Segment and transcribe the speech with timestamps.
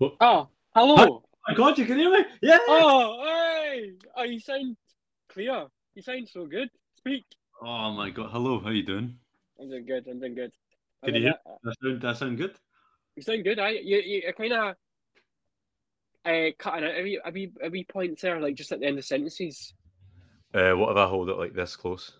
[0.00, 1.22] Oh, hello.
[1.48, 2.24] my God, you can hear me?
[2.40, 2.58] Yeah.
[2.68, 3.92] Oh, hey.
[4.16, 4.76] Oh, you sound
[5.28, 5.66] clear.
[5.94, 6.68] You sound so good.
[6.96, 7.24] Speak.
[7.60, 8.30] Oh my God.
[8.30, 8.60] Hello.
[8.60, 9.16] How you doing?
[9.60, 10.06] I'm doing good.
[10.06, 10.52] I'm doing good.
[11.04, 11.34] Can you hear?
[11.64, 12.54] That sound, that sound good?
[13.16, 13.58] You sound good.
[13.58, 14.74] I you you kind of
[16.24, 19.74] uh cutting out every every every point there, like just at the end of sentences.
[20.54, 22.12] Uh, what if I hold it like this close?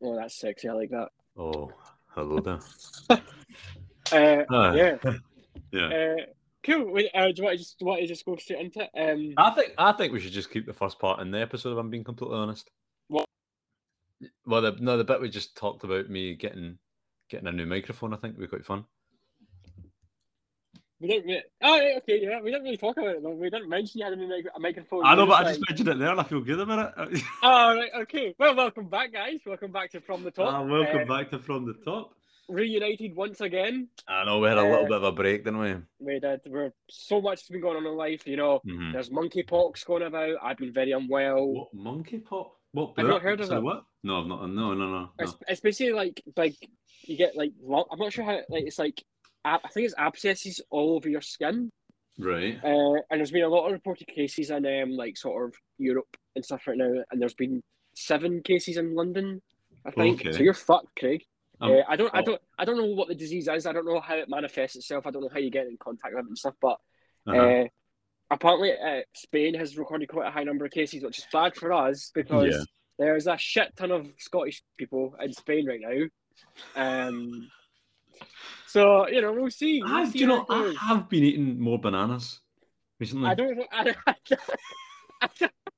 [0.00, 0.68] Oh, that's sexy.
[0.68, 1.08] I like that.
[1.36, 1.72] Oh,
[2.08, 3.18] hello there.
[4.12, 4.74] Uh, Ah.
[4.74, 4.96] yeah.
[5.72, 5.86] Yeah.
[5.88, 6.16] Uh,
[6.64, 6.96] cool.
[7.14, 8.90] Uh, do you want to just do you want to just go straight into it?
[8.98, 11.72] Um, I think I think we should just keep the first part in the episode.
[11.72, 12.70] If I'm being completely honest.
[13.08, 13.26] What?
[14.46, 16.78] Well, the, no, the bit we just talked about me getting
[17.30, 18.12] getting a new microphone.
[18.14, 18.84] I think would be quite fun.
[21.00, 21.26] we don't.
[21.26, 22.40] Really, oh, okay, yeah.
[22.40, 23.30] We didn't really talk about it though.
[23.30, 25.04] We didn't mention you had a, new mic- a microphone.
[25.04, 27.22] I know, but I just mentioned it there, and I feel good about it.
[27.42, 28.34] Oh, right, okay.
[28.38, 29.40] Well, welcome back, guys.
[29.44, 30.54] Welcome back to From the Top.
[30.54, 32.14] Ah, welcome Uh, back to from the top.
[32.48, 33.88] Reunited once again.
[34.06, 35.74] I know we had a little uh, bit of a break, didn't we?
[35.98, 36.40] We did.
[36.46, 38.26] We're so much has been going on in life.
[38.26, 38.92] You know, Mhm.
[38.92, 40.36] there's monkeypox going about.
[40.42, 41.46] I've been very unwell.
[41.46, 42.56] What monkey pop?
[42.72, 42.94] What?
[42.98, 43.64] I've not heard of Sorry, it.
[43.64, 43.84] What?
[44.02, 44.46] No, I've not.
[44.50, 45.00] No, no, no.
[45.00, 45.10] no.
[45.20, 46.56] It's, it's basically like like
[47.02, 47.86] you get like lump.
[47.90, 49.02] I'm not sure how like it's like
[49.44, 51.70] I think it's abscesses all over your skin.
[52.18, 52.58] Right.
[52.62, 56.16] Uh, and there's been a lot of reported cases in um like sort of Europe
[56.36, 56.92] and stuff right now.
[57.10, 57.62] And there's been
[57.94, 59.40] seven cases in London,
[59.86, 60.20] I think.
[60.20, 60.32] Okay.
[60.32, 61.24] So you're fucked, Craig.
[61.60, 62.22] Um, uh, I don't, I oh.
[62.22, 63.66] don't, I don't know what the disease is.
[63.66, 65.06] I don't know how it manifests itself.
[65.06, 66.54] I don't know how you get in contact with it and stuff.
[66.60, 66.78] But
[67.26, 67.36] uh-huh.
[67.36, 67.64] uh,
[68.30, 71.72] apparently, uh, Spain has recorded quite a high number of cases, which is bad for
[71.72, 72.64] us because Yeah.
[72.98, 76.06] there's a shit ton of Scottish people in Spain right now.
[76.76, 77.48] Um,
[78.66, 79.82] so you know, we'll see.
[79.82, 82.40] We'll I, see you know, I have been eating more bananas
[82.98, 83.28] recently.
[83.30, 83.60] I don't.
[83.72, 84.14] I, I,
[85.38, 85.52] don't-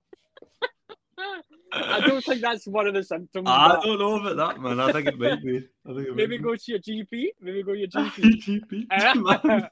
[1.72, 3.48] I don't think that's one of the symptoms.
[3.48, 4.80] I don't know about that, man.
[4.80, 5.68] I think it might be.
[5.84, 7.28] I think it Maybe go to your GP.
[7.40, 7.88] Maybe go to your.
[7.88, 8.86] GP.
[8.90, 9.68] GP.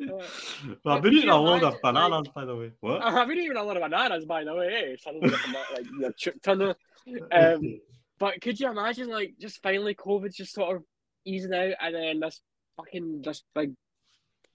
[0.00, 2.72] Well, I've been eating a load of bananas, by the way.
[2.80, 3.02] What?
[3.02, 4.92] I haven't even a lot of bananas, by the way.
[4.92, 4.96] eh?
[5.00, 6.74] Suddenly like your chip tunnel.
[7.32, 7.80] Um,
[8.18, 10.84] but could you imagine, like, just finally COVID's just sort of
[11.26, 12.40] easing out, and then this
[12.78, 13.74] fucking this big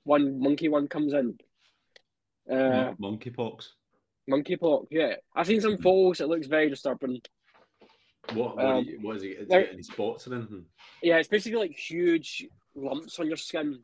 [0.03, 1.38] one monkey one comes in.
[2.50, 3.67] Uh, Monkeypox.
[4.29, 4.88] Monkeypox.
[4.91, 6.22] Yeah, I've seen some photos.
[6.22, 7.22] It looks very disturbing.
[8.34, 8.56] What?
[8.56, 9.28] What, Um, you- what is it?
[9.40, 10.66] Is there- it any spots or anything?
[11.01, 13.84] Yeah, it's basically like huge lumps on your skin,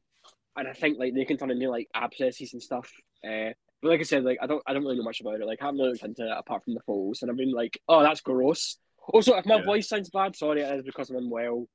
[0.56, 2.92] and I think like they can turn into like abscesses and stuff.
[3.24, 3.52] Uh,
[3.82, 5.46] but like I said, like I don't, I don't really know much about it.
[5.46, 7.80] Like I haven't really looked into it apart from the photos, and I've been like,
[7.88, 8.78] oh, that's gross.
[9.10, 9.66] Also, if my Yeah.
[9.66, 11.68] voice sounds bad, sorry, it is because I'm unwell.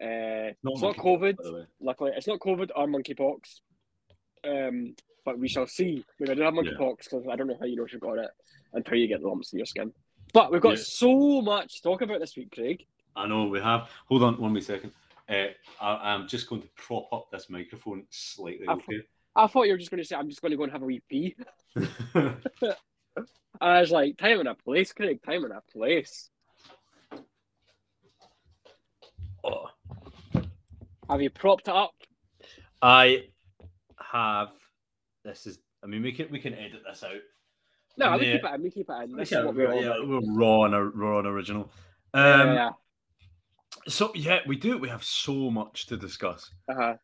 [0.00, 1.36] Uh, Not it's not COVID.
[1.36, 1.66] by the way.
[1.80, 3.60] Luckily, it's not COVID or monkeypox.
[4.46, 6.04] Um, but we shall see.
[6.20, 8.18] Maybe I don't have monkeypox because I don't know how you know if you've got
[8.18, 8.30] it
[8.72, 9.92] until you get the lumps in your skin.
[10.32, 10.84] But we've got Yeah.
[10.84, 12.84] so much to talk about this week, Craig.
[13.16, 13.88] I know we have.
[14.08, 14.92] Hold on one wee second.
[15.28, 15.46] Uh,
[15.80, 18.66] I, I'm just going to prop up this microphone slightly.
[18.68, 19.00] I Okay.
[19.34, 20.82] I thought you were just going to say, I'm just going to go and have
[20.82, 21.36] a wee pee.
[23.60, 26.30] I was like, time and a place, Craig, time and a place.
[29.44, 29.66] Oh.
[31.10, 31.94] Have you propped it up?
[32.80, 33.28] I
[34.12, 34.48] have.
[35.24, 35.58] This is.
[35.82, 37.10] I mean, we can we can edit this out.
[37.98, 39.16] No, And we keep it in, we keep it in.
[39.16, 41.70] This yeah, is what we're yeah, we're raw and raw and original.
[42.12, 42.70] Um, Yeah, yeah,
[43.88, 44.78] So yeah, we do.
[44.78, 46.50] We have so much to discuss.
[46.68, 46.94] Uh-huh.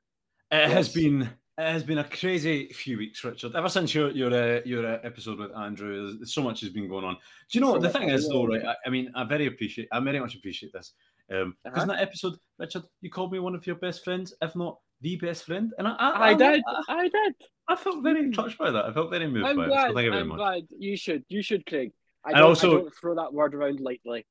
[0.50, 1.22] It has been
[1.58, 3.54] it has been a crazy few weeks, Richard.
[3.54, 6.88] Ever since your your uh, your uh, episode with Andrew, there's- so much has been
[6.88, 7.14] going on.
[7.14, 7.20] Do
[7.58, 8.64] you know So what the thing is though, right?
[8.64, 9.88] I, I mean, I very appreciate.
[9.92, 10.92] I very much appreciate this.
[11.32, 11.82] Um, because Uh-huh.
[11.82, 15.16] in that episode, Richard, you called me one of your best friends, if not the
[15.16, 17.34] best friend, and I I, I, did, I did.
[17.68, 18.86] I felt very touched by that.
[18.86, 19.68] I felt very moved I'm by it.
[19.68, 19.88] glad.
[19.88, 20.38] So thank you very I'm much.
[20.38, 20.62] glad.
[20.78, 21.24] You should.
[21.28, 21.92] You should, Craig.
[22.24, 24.24] I And don't, also- I don't throw that word around lightly.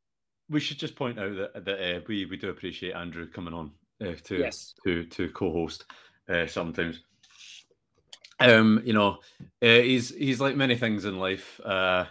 [0.50, 3.72] We should just point out that that uh, we we do appreciate Andrew coming on
[4.04, 4.74] uh, to Yes.
[4.84, 5.86] to to co-host
[6.30, 7.02] uh, sometimes.
[8.40, 9.20] Um, you know,
[9.62, 12.06] uh, he's he's like many things in life, uh,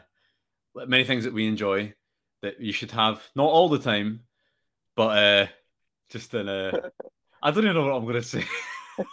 [0.75, 1.93] many things that we enjoy
[2.43, 4.21] that you should have not all the time,
[4.97, 5.47] but uh,
[6.11, 6.73] just in a.
[7.43, 8.45] I don't even know what I'm gonna say.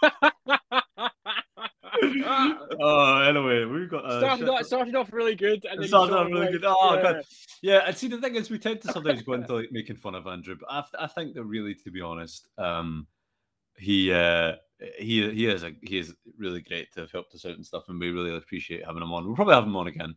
[2.80, 6.28] oh, anyway, we've got uh, started, off, started off really good, and then started off
[6.28, 6.64] really like- good.
[6.66, 7.02] Oh, yeah.
[7.02, 7.22] God.
[7.62, 10.16] Yeah, and see, the thing is, we tend to sometimes go into like making fun
[10.16, 13.08] of Andrew, but I, I think that really, to be honest, um,
[13.78, 14.54] he uh,
[14.98, 17.86] he he is a, he is really great to have helped us out and stuff,
[17.90, 19.26] and we really appreciate having him on.
[19.26, 20.16] We'll probably have him on again.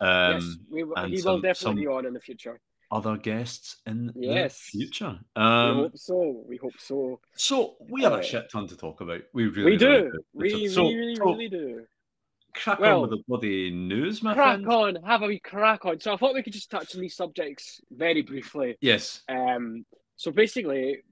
[0.00, 2.60] Um, yes, we, will- he will some- definitely be on in the future.
[2.94, 4.70] Other guests in Yes.
[4.72, 5.18] the future.
[5.34, 6.44] we Um, hope so.
[6.46, 7.20] We hope so.
[7.34, 9.22] so we have Uh, a shit ton to talk about.
[9.32, 10.10] We really, we really do.
[10.12, 10.18] do.
[10.32, 11.86] We, So- we really, so really do.
[12.54, 14.68] crack Well, on with the bloody news, my Crack friend.
[14.68, 15.02] on.
[15.02, 15.98] Have a wee crack on.
[15.98, 18.76] So I thought we could just touch on these subjects very briefly.
[18.80, 19.84] Yes, Um.
[20.14, 21.02] So basically,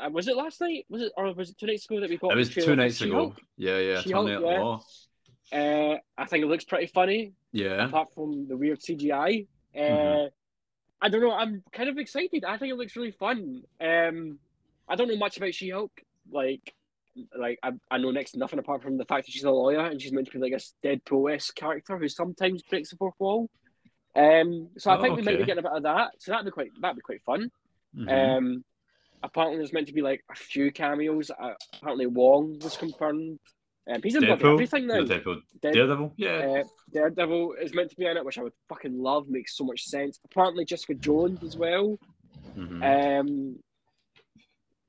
[0.00, 0.86] uh, was it last night?
[0.88, 2.30] Was it or was it two nights ago that we got?
[2.30, 3.34] it was two nights ago.
[3.56, 4.00] Yeah, yeah.
[4.02, 4.78] She-Hulk, yeah.
[5.60, 7.86] Uh, I think it looks pretty funny, Yeah.
[7.88, 9.48] apart from the weird CGI.
[9.74, 10.30] Uh, Mhm.
[11.02, 11.32] I don't know.
[11.32, 12.44] I'm kind of excited.
[12.44, 13.62] I think it looks really fun.
[13.80, 14.38] Um,
[14.88, 15.90] I don't know much about She-Hulk.
[16.30, 16.72] Like,
[17.36, 19.80] like I, I know next to nothing apart from the fact that she's a lawyer
[19.80, 23.50] and she's meant to be like a Deadpool-esque character who sometimes breaks the fourth wall.
[24.14, 26.12] Um, so I Oh, think we might be getting a bit of that.
[26.18, 27.50] So that'd be quite that'd be quite fun.
[27.96, 28.36] Mhm.
[28.36, 28.64] Um,
[29.22, 31.30] apparently there's meant to be like a few cameos.
[31.30, 33.40] Uh, apparently Wong was confirmed.
[33.90, 34.52] Um, he's in Deadpool.
[34.52, 35.02] everything now.
[35.02, 35.40] Deadpool.
[35.60, 36.12] Dead- Daredevil.
[36.16, 36.60] Yeah.
[36.60, 39.28] uh, Daredevil is meant to be in it, which I would fucking love.
[39.28, 40.20] Makes so much sense.
[40.24, 41.98] Apparently Jessica Jones as well.
[42.56, 43.20] Mhm.
[43.20, 43.58] Um,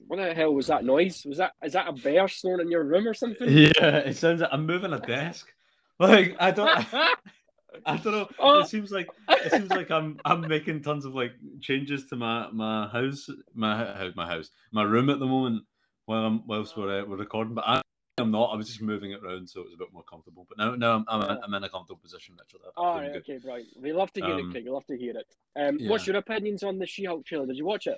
[0.07, 1.25] what the hell was that noise?
[1.25, 3.49] Was that is that a bear snoring in your room or something?
[3.49, 5.47] Yeah, it sounds like I'm moving a desk.
[5.99, 8.27] Like I don't, I don't know.
[8.39, 8.59] Oh.
[8.61, 12.49] It seems like it seems like I'm I'm making tons of like changes to my
[12.51, 15.63] my house, my house, my house, my room at the moment
[16.05, 17.53] while I'm whilst we're uh, we're recording.
[17.53, 17.81] But I,
[18.19, 18.51] I'm not.
[18.53, 20.45] I was just moving it around so it was a bit more comfortable.
[20.47, 21.37] But now now I'm I'm, Yeah.
[21.43, 22.35] I'm in a comfortable position.
[22.77, 23.21] Right, good.
[23.21, 23.65] okay, right.
[23.75, 24.65] We love to hear it, Um, Craig.
[24.65, 25.35] We love to hear it.
[25.55, 27.47] Um, what's your opinions on the She-Hulk trailer?
[27.47, 27.97] Did you watch it?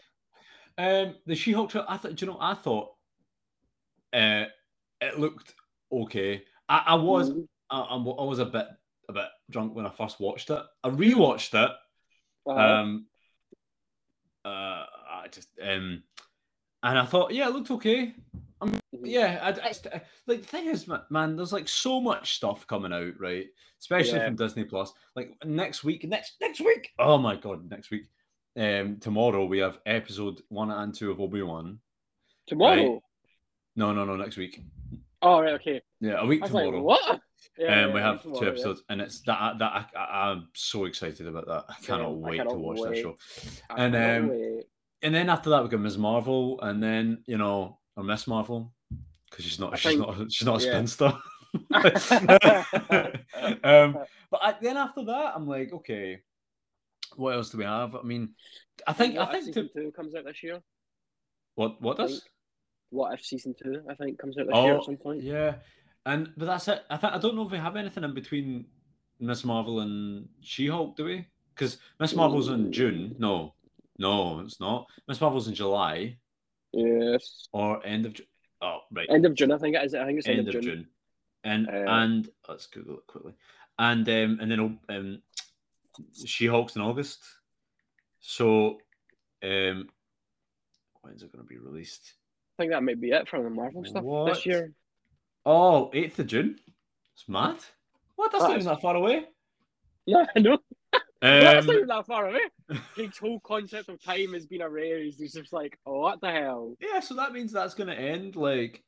[0.78, 1.88] Um, the She-Hulk trailer.
[1.90, 2.16] I thought.
[2.16, 2.38] Do you know?
[2.40, 2.92] I thought.
[4.14, 4.46] Uh,
[5.02, 5.54] it looked
[5.92, 6.44] okay.
[6.70, 7.32] I, I was.
[7.32, 7.48] Mhm.
[7.70, 8.68] I, I was a bit
[9.10, 10.64] a bit drunk when I first watched it.
[10.84, 11.72] I rewatched it.
[12.48, 12.60] Uh-huh.
[12.60, 13.08] Um,
[14.46, 16.04] uh, I just um,
[16.84, 18.14] and I thought, yeah, it looked okay.
[19.06, 23.14] Yeah, I, I like the thing is, man, there's like so much stuff coming out,
[23.20, 23.48] right?
[23.80, 24.26] Especially Yeah.
[24.26, 24.94] from Disney Plus.
[25.16, 26.92] Like next week, next next week.
[27.00, 28.08] Oh my god, next week.
[28.58, 31.80] Um, tomorrow we have episode one and two of Obi Wan.
[32.48, 33.02] Tomorrow.
[33.76, 34.62] No, no, no, next week.
[35.22, 35.82] Oh, right, okay.
[36.00, 36.70] Yeah, a week tomorrow.
[36.70, 37.20] like, what?
[37.58, 38.52] Yeah, and we have tomorrow, two yeah.
[38.52, 41.66] episodes, and it's that that I, I, I'm so excited about that.
[41.70, 43.18] I cannot wait to cannot watch that show.
[43.70, 44.66] I And, um, wait.
[45.02, 45.98] And then after that, we got Ms.
[45.98, 48.74] Marvel, and then you know, or Miss Marvel,
[49.36, 50.72] because she's not, I she's think- not, she's not a yeah.
[50.72, 51.14] spinster.
[53.64, 53.98] um,
[54.32, 56.22] but I, then after that, I'm like, okay,
[57.16, 57.96] what else do we have?
[57.96, 58.30] I mean,
[58.88, 60.62] I think, I What if think, season to, two comes out this year.
[61.56, 62.24] what, what does?
[62.92, 63.82] What if season two?
[63.90, 65.22] I think comes out this year Oh, at some point.
[65.24, 65.56] yeah,
[66.06, 66.84] and but that's it.
[66.90, 68.66] I think I don't know if we have anything in between
[69.20, 71.28] Miss Marvel and She Hulk, do we?
[71.54, 73.16] Because Miss Marvel's in June.
[73.18, 73.54] No,
[73.98, 74.86] no, it's not.
[75.08, 76.18] Miss Marvel's in July
[76.74, 77.48] Yes.
[77.54, 78.16] or end of.
[78.62, 79.08] Oh, right.
[79.10, 79.94] End of June, I think it is.
[79.94, 80.88] I think it's end, of June.
[81.44, 83.34] And Uh, and let's Google it quickly.
[83.78, 85.22] And um and then um
[86.26, 87.24] She Hulk's in August.
[88.20, 88.80] So
[89.44, 89.90] um
[91.02, 92.14] when's it gonna be released?
[92.58, 94.34] I think that might be it from the Marvel stuff What?
[94.36, 94.74] this year.
[95.46, 96.60] Oh, 8th of June.
[97.14, 97.58] It's mad.
[98.16, 98.32] What?
[98.32, 99.26] That's Oh, not even that far away.
[100.08, 100.60] No, I know.
[101.22, 102.42] That's not Um, even that far away.
[102.96, 105.20] His whole concept of time has been erased.
[105.20, 106.76] He's just like, oh, what the hell?
[106.80, 108.84] yeah, so that means that's gonna end like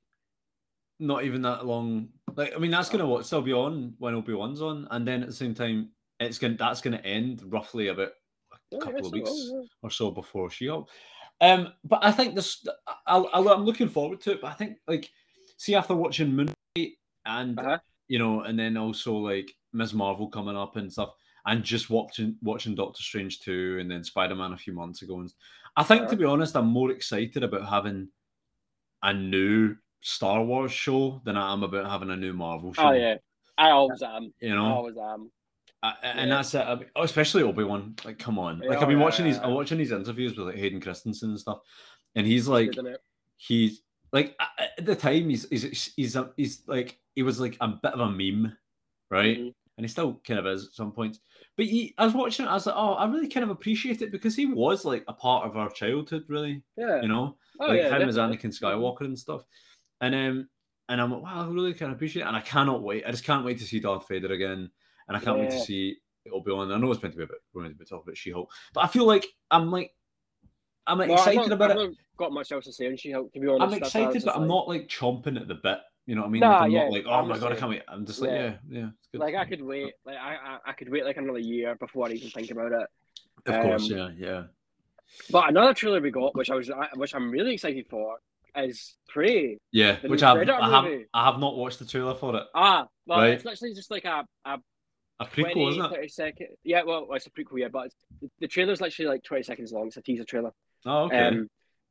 [1.00, 2.09] not even that long.
[2.35, 5.21] Like, I mean, that's gonna what still be on when Obi Wan's on, and then
[5.21, 8.09] at the same time, it's gonna that's gonna end roughly about
[8.53, 9.62] a Oh, couple of weeks yeah.
[9.81, 10.89] or so before She-Hulk.
[11.39, 12.65] Um, but I think this,
[13.06, 14.41] I, I'm looking forward to it.
[14.41, 15.09] But I think, like,
[15.57, 16.53] see, after watching Moon
[17.25, 17.77] and Uh-huh.
[18.09, 19.94] you know, and then also like Ms.
[19.94, 21.13] Marvel coming up and stuff,
[21.47, 25.19] and just watching watching Doctor Strange two, and then Spider Man a few months ago,
[25.19, 25.33] and
[25.75, 28.09] I think to be honest, I'm more excited about having
[29.01, 32.89] a new Star Wars show than I am about having a new Marvel show.
[32.89, 33.16] Oh, yeah.
[33.57, 34.33] I always am.
[34.39, 35.31] You know, I always am.
[35.83, 36.35] I, and Yeah.
[36.35, 36.59] that's it.
[36.59, 37.95] I mean, especially Obi Wan.
[38.04, 38.59] Like, come on.
[38.59, 39.37] Like, I've been yeah, watching these.
[39.37, 39.45] yeah.
[39.45, 41.59] I'm watching these interviews with like Hayden Christensen and stuff,
[42.16, 42.75] and he's like,
[43.37, 47.68] he's like at the time he's he's he's a, he's like he was like a
[47.68, 48.56] bit of a meme,
[49.11, 49.37] right?
[49.39, 49.54] Mhm.
[49.77, 51.19] And he still kind of is at some points.
[51.55, 52.49] But he, I was watching it.
[52.49, 55.13] I was like, oh, I really kind of appreciate it because he was like a
[55.13, 56.63] part of our childhood, really.
[56.75, 57.01] Yeah.
[57.01, 58.17] You know, oh, like yeah, him as.
[58.17, 59.43] Anakin Skywalker and stuff.
[60.01, 60.49] And um,
[60.89, 62.27] and I'm like, wow, I really kind of appreciate it.
[62.27, 63.03] And I cannot wait.
[63.05, 64.69] I just can't wait to see Darth Vader again.
[65.07, 65.63] And I can't wait to Yeah.
[65.63, 65.97] see
[66.33, 66.71] Obi Wan.
[66.71, 68.31] I know it's meant to be a bit, we're meant to be talking about She
[68.31, 69.91] Hulk, but I feel like I'm like,
[70.87, 71.83] I'm Well, excited not, about I've it.
[71.89, 73.61] not got much else to say on She-Hulk, to be honest.
[73.75, 75.79] I'm That's why I was excited, but I'm like- not like chomping at the bit.
[76.07, 76.40] You know what I mean?
[76.40, 77.83] Nah, like, I'm yeah, not like, oh I'm my god, I can't wait.
[77.87, 78.37] I'm just like, Yeah.
[78.44, 79.19] yeah, yeah, it's good.
[79.19, 79.94] Like, I could wait.
[80.06, 82.87] Like, I, I, I could wait like another year before I even think about it.
[83.45, 84.44] of course, um, yeah, yeah.
[85.30, 88.18] But another trailer we got, which I was, I- which I'm really excited for,
[88.56, 89.57] is Prey.
[89.71, 91.06] Yeah, which I've, I have, movie.
[91.14, 92.44] I have not watched the trailer for it.
[92.56, 93.31] Ah, well, Right.
[93.33, 94.59] it's literally just like a, a
[95.19, 95.92] A 20, prequel, isn't it?
[95.92, 96.47] 30 second.
[96.64, 97.95] Yeah, well, it's a prequel, yeah, but it's,
[98.40, 99.87] the, trailer's literally like 20 seconds long.
[99.87, 100.52] It's a teaser trailer.
[100.85, 101.28] Oh, okay.
[101.28, 101.49] Um,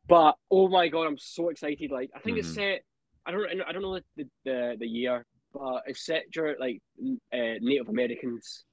[0.08, 1.90] but oh my god, I'm so excited!
[1.90, 2.54] Like, I think it's Mhm.
[2.54, 2.84] set.
[3.26, 3.46] I don't.
[3.68, 6.80] I don't know the the, the year, but it's set during like
[7.32, 8.64] uh, Native Americans.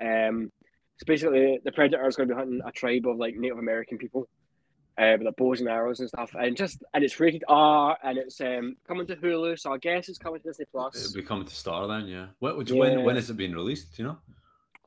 [0.00, 0.50] Um,
[0.96, 3.98] it's basically the predator is going to be hunting a tribe of like Native American
[3.98, 4.28] people.
[4.98, 8.18] uh, with the bows and arrows and stuff, and just and it's rated R, and
[8.18, 10.96] it's um coming to Hulu, so I guess it's coming to Disney Plus.
[11.04, 12.26] It'll be coming to Star then, yeah.
[12.40, 12.80] What, which, Yeah.
[12.80, 13.96] When when is it being released?
[13.96, 14.18] Do you know?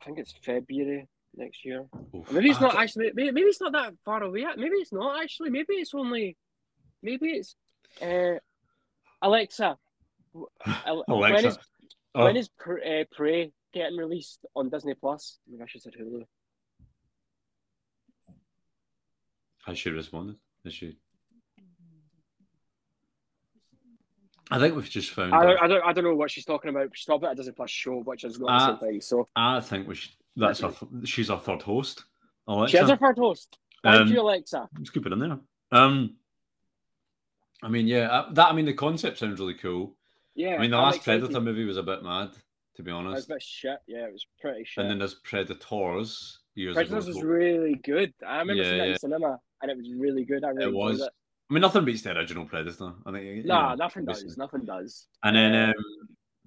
[0.01, 1.87] I think it's February next year.
[2.15, 2.31] Oof.
[2.31, 3.11] Maybe it's Ah, not actually.
[3.15, 4.41] Maybe, maybe it's not that far away.
[4.41, 4.57] yet.
[4.59, 5.49] Maybe it's not actually.
[5.49, 6.37] Maybe it's only.
[7.01, 7.55] Maybe it's.
[8.01, 8.37] Uh,
[9.25, 9.77] Alexa.
[10.33, 10.47] w-
[10.85, 11.47] Al- When Alexa.
[11.49, 11.57] is
[12.17, 15.37] Oh, when is Pr- uh, Prey getting released on Disney Plus?
[15.49, 16.23] Maybe I should have said Hulu.
[19.65, 20.37] has she responded?
[20.63, 20.97] Has she?
[24.51, 25.33] I think we've just found.
[25.33, 25.83] I don't, I don't.
[25.83, 26.89] I don't know what she's talking about.
[26.93, 28.67] She's talking about a Disney Plus show, which is not the Ah.
[28.79, 29.01] same thing.
[29.01, 30.71] So I think we should, that's our.
[31.03, 32.05] She's our third host.
[32.47, 32.71] Alexa.
[32.71, 33.57] she has her third host.
[33.83, 34.69] Thank Um, you, Alexa.
[34.77, 35.39] Let's keep it in there.
[35.71, 36.15] Um,
[37.63, 38.47] I mean, yeah, uh, that.
[38.47, 39.95] I mean, the concept sounds really cool.
[40.35, 40.55] Yeah.
[40.55, 41.03] I mean, the last.
[41.03, 42.31] Predator movie was a bit mad,
[42.75, 43.29] to be It was honest.
[43.29, 43.77] a bit shit.
[43.87, 44.81] Yeah, it was pretty shit.
[44.83, 47.15] And then there's Predators years Predators ago.
[47.17, 48.13] was really good.
[48.25, 48.93] I remember Yeah, seeing that yeah.
[48.93, 50.43] in cinema, and it was really good.
[50.43, 51.01] I really It was.
[51.01, 51.09] it.
[51.49, 52.93] I mean, nothing beats the original Predator.
[53.05, 53.45] I think.
[53.45, 54.37] Nah, know, nothing does.
[54.37, 55.07] Nothing does.
[55.23, 55.73] And then, Uh, um,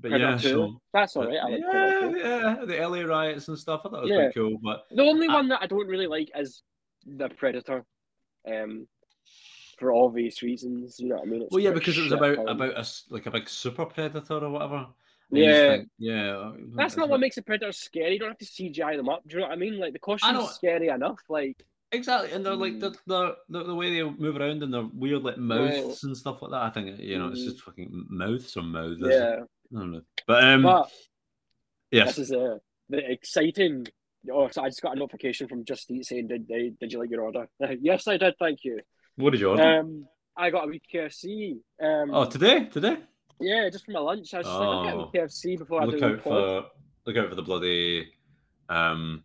[0.01, 1.39] but Predator yeah, so that's all right.
[1.39, 2.19] I like yeah, 2.
[2.19, 3.83] yeah, the LA riots and stuff.
[3.85, 4.17] I thought it was Yeah.
[4.17, 4.59] pretty cool.
[4.63, 6.63] But The only I- one that I don't really like is
[7.07, 7.85] the Predator.
[8.47, 8.87] Um,
[9.79, 11.43] for obvious reasons, you know what I mean.
[11.43, 12.49] It's well, yeah, because it was about film.
[12.49, 14.87] about a s- like a big super predator or whatever.
[15.31, 15.77] And Yeah.
[15.77, 16.31] think, yeah.
[16.37, 18.15] uh, That's not what makes a Predator scary.
[18.15, 19.23] You don't have to CGI them up.
[19.29, 19.79] Do you know what I mean?
[19.79, 20.17] Like the know.
[20.17, 21.21] costume's scary enough.
[21.29, 22.81] Like Exactly, and they're like Mm.
[22.81, 26.43] the, the the the way they move around and their weird like mouths and stuff
[26.43, 26.63] like that.
[26.63, 27.45] I think you know it's Mm.
[27.45, 28.99] just fucking mouths or mouths.
[29.01, 29.41] yeah,
[29.75, 30.03] I don't know.
[30.27, 30.91] But um, but
[31.91, 32.59] yes, this is uh,
[32.91, 33.87] the exciting.
[34.31, 36.71] Oh, so I just got a notification from Just Eat saying, "Did they?
[36.79, 37.49] Did you like your order?"
[37.81, 38.35] yes, I did.
[38.39, 38.81] Thank you.
[39.19, 39.81] What did you order?
[39.81, 40.07] Um,
[40.37, 41.59] I got a wee KFC.
[41.83, 42.99] Um, oh, today, today.
[43.41, 44.33] yeah, just for my lunch.
[44.35, 45.11] I was just like, I'll get a Oh.
[45.27, 46.65] KFC before I Look do out for
[47.07, 48.09] look out for the bloody
[48.69, 49.25] um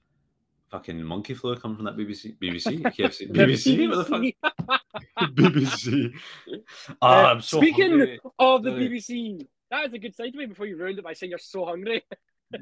[0.72, 6.14] fucking monkey flu coming from that BBC BBC KFC BBC what the fuck BBC.
[7.02, 8.20] Ah, Uh, I'm so speaking hungry.
[8.40, 8.90] of the Sorry.
[8.90, 12.02] BBC, that is a good segue before you ruined it by saying you're so hungry.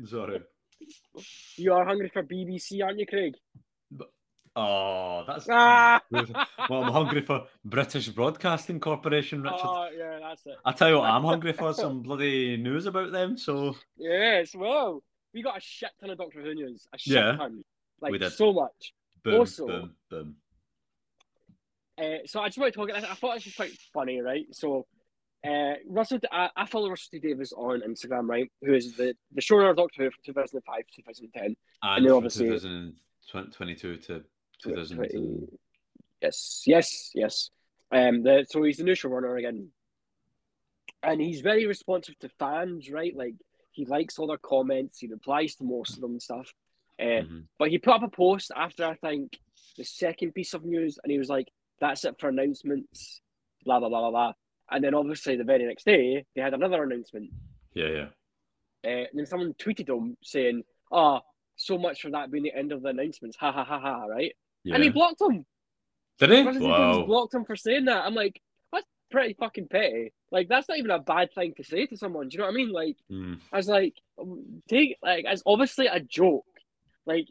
[0.05, 0.41] Sorry.
[1.57, 3.35] You are hungry for BBC, aren't you, Craig?
[4.55, 6.01] Oh, that's Ah!
[6.11, 9.59] well, I'm hungry for British Broadcasting Corporation, Richard.
[9.63, 10.55] Oh, yeah, that's it.
[10.65, 13.37] I tell you what, I'm hungry for some bloody news about them.
[13.37, 15.01] So Yes, well,
[15.33, 16.85] we got a shit ton of Doctor Who news.
[16.93, 17.63] A shit Yeah, ton.
[18.01, 18.33] Like, we did.
[18.33, 18.93] so much.
[19.23, 20.35] boom, Also- boom, boom.
[21.97, 22.89] Uh, so I just want to talk.
[22.91, 24.45] I, I thought this was quite funny, right?
[24.51, 24.87] So,
[25.47, 28.51] uh, Russell, I, I follow Russell T Davies on Instagram, right?
[28.63, 31.55] Who is the the showrunner of Doctor Who from 2005 to 2010.
[31.83, 34.23] And then from obviously- 2022 to
[34.63, 35.05] 2000.
[35.05, 35.57] and-
[36.21, 37.49] Yes, yes, yes.
[37.91, 39.69] Um, the, so he's the new runner again,
[41.03, 43.15] and he's very responsive to fans, right?
[43.15, 43.33] Like
[43.71, 46.53] he likes all their comments, he replies to most of them and stuff.
[46.99, 47.47] Uh, Mhm.
[47.57, 49.39] But he put up a post after I think
[49.77, 51.47] the second piece of news, and he was like,
[51.79, 53.21] "That's it for announcements."
[53.65, 54.33] Blah blah blah blah blah.
[54.69, 57.31] And then obviously the very next day they had another announcement,
[57.73, 58.09] Yeah, yeah.
[58.85, 61.21] uh, and then someone tweeted him saying, "Ah,
[61.55, 64.05] so much for that being the end of the announcements." Ha ha ha ha!
[64.05, 64.35] Right?
[64.63, 64.75] Yeah.
[64.75, 65.45] And he blocked him.
[66.19, 66.43] Did he?
[66.59, 67.05] Wow.
[67.05, 68.05] blocked him for saying that.
[68.05, 68.39] I'm like,
[68.71, 70.13] that's pretty fucking petty.
[70.31, 72.27] Like that's not even a bad thing to say to someone.
[72.29, 72.71] Do you know what I mean?
[72.71, 73.39] Like Mm.
[73.51, 73.95] I was like,
[74.69, 76.45] take like it's obviously a joke.
[77.05, 77.27] Like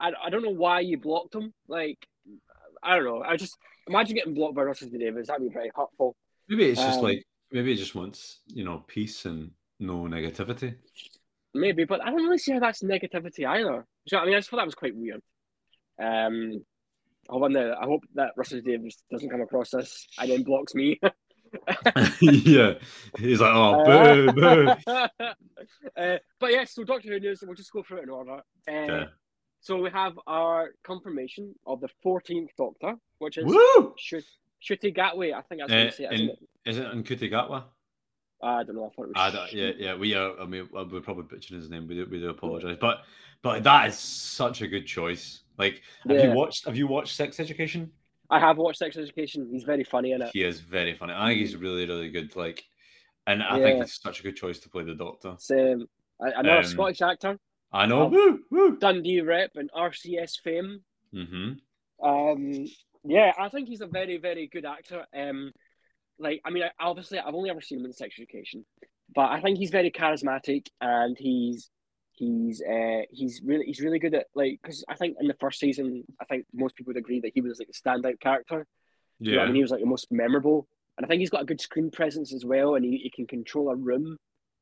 [0.00, 1.54] I, I don't know why you blocked him.
[1.68, 1.98] Like
[2.82, 3.22] I don't know.
[3.22, 5.28] I just imagine getting blocked by Russell T Davies.
[5.28, 6.16] That'd be very hurtful.
[6.48, 10.74] Maybe it's just Um, like maybe he just wants you know peace and no negativity.
[11.54, 13.62] Maybe, but I don't really see how that's negativity either.
[13.62, 13.84] Do you know
[14.18, 14.34] what I mean?
[14.34, 15.20] I just thought that was quite weird.
[16.02, 16.64] Um,
[17.30, 17.74] I wonder.
[17.80, 21.00] I hope that Russell T Davies doesn't come across this and then blocks me.
[22.20, 22.74] yeah,
[23.18, 24.68] he's like, oh, boo, boo.
[24.86, 27.42] uh, but yes, so Doctor Who news.
[27.42, 28.40] We'll just go through it in order.
[28.68, 29.04] Uh, Okay.
[29.60, 33.94] So we have our confirmation of the 14th Doctor, which is Woo!
[33.96, 34.24] Shut
[34.60, 35.32] Shuti Gatway.
[35.32, 36.38] I think that's how you Uh, say it, in- isn't it?
[36.64, 37.64] Is it in Kutigatwa?
[38.42, 38.86] I don't know.
[38.86, 39.12] I thought it was.
[39.16, 40.36] I yeah, yeah, we are.
[40.40, 41.86] I mean, we're probably butchering his name.
[41.86, 43.04] We do, we do apologize, but
[43.42, 45.41] but that is such a good choice.
[45.58, 46.28] Like, have Yeah.
[46.28, 46.64] you watched?
[46.66, 47.90] Have you watched Sex Education?
[48.30, 49.48] I have watched Sex Education.
[49.52, 50.30] He's very funny in it.
[50.32, 51.12] He is very funny.
[51.14, 52.34] I think he's really, really good.
[52.34, 52.64] Like,
[53.26, 55.36] and I think it's such a good choice to play the Doctor.
[55.50, 55.86] Um,
[56.18, 57.38] another Um, Scottish actor,
[57.72, 58.06] I know.
[58.06, 58.76] Um, woo, woo.
[58.78, 60.82] Dundee rep and RCS fame.
[61.14, 62.06] Mm-hmm.
[62.06, 62.66] Um,
[63.04, 65.04] yeah, I think he's a very, very good actor.
[65.14, 65.52] Um,
[66.18, 68.64] like, I mean, obviously, I've only ever seen him in Sex Education,
[69.14, 71.70] but I think he's very charismatic and he's
[72.14, 75.58] he's uh he's really he's really good at like because I think in the first
[75.58, 78.66] season, I think most people would agree that he was like a standout character.
[79.18, 79.42] You know Yeah.
[79.42, 80.66] I mean, he was like the most memorable,
[80.96, 83.26] and I think he's got a good screen presence as well, and he, he can
[83.26, 84.16] control a room,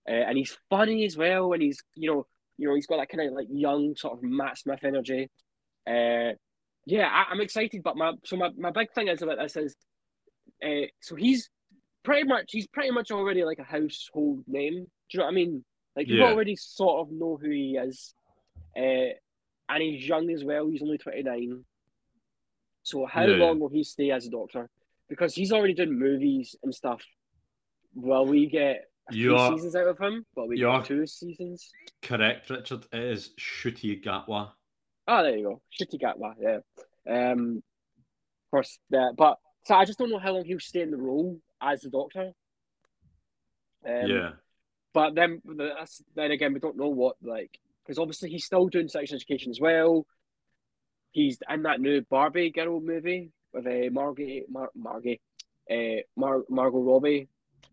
[0.09, 2.27] uh, and he's funny as well, and he's you know
[2.57, 5.29] you know he's got that kind of like young sort of Matt Smith energy.
[5.87, 6.35] Uh,
[6.87, 7.83] yeah, I, am excited.
[7.83, 9.77] But my so my, my big thing is about this is,
[10.65, 11.51] uh, so he's
[12.05, 14.75] pretty much he's pretty much already like a household name.
[14.75, 15.65] Do you know what I mean?
[16.01, 16.31] Like you Yeah.
[16.33, 18.15] already sort of know who he is,
[18.75, 18.81] uh,
[19.69, 20.67] and he's young as well.
[20.67, 21.63] He's only twenty nine.
[22.83, 23.45] So how Yeah, yeah.
[23.45, 24.71] long will he stay as a doctor?
[25.11, 27.03] Because he's already done movies and stuff.
[27.95, 30.25] Will we get a few are- seasons out of him?
[30.35, 31.71] Well, we you get two seasons.
[32.01, 32.87] Correct, Richard.
[32.95, 34.53] It is Ncuti Gatwa.
[35.07, 35.63] Oh, there you go.
[35.79, 36.61] Shitty Gatwa, yeah.
[37.33, 40.93] Um, of course, yeah, but so I just don't know how long he'll stay in
[40.93, 42.33] the role as the Doctor.
[43.85, 44.31] Um, yeah.
[44.93, 48.89] But then, that's, then again, we don't know what like because obviously he's still doing
[48.89, 50.07] sex education as well.
[51.13, 55.21] He's in that new Barbie girl movie with a uh, Margie, Mar- Margie,
[55.71, 57.29] uh, Mar- Margot Robbie.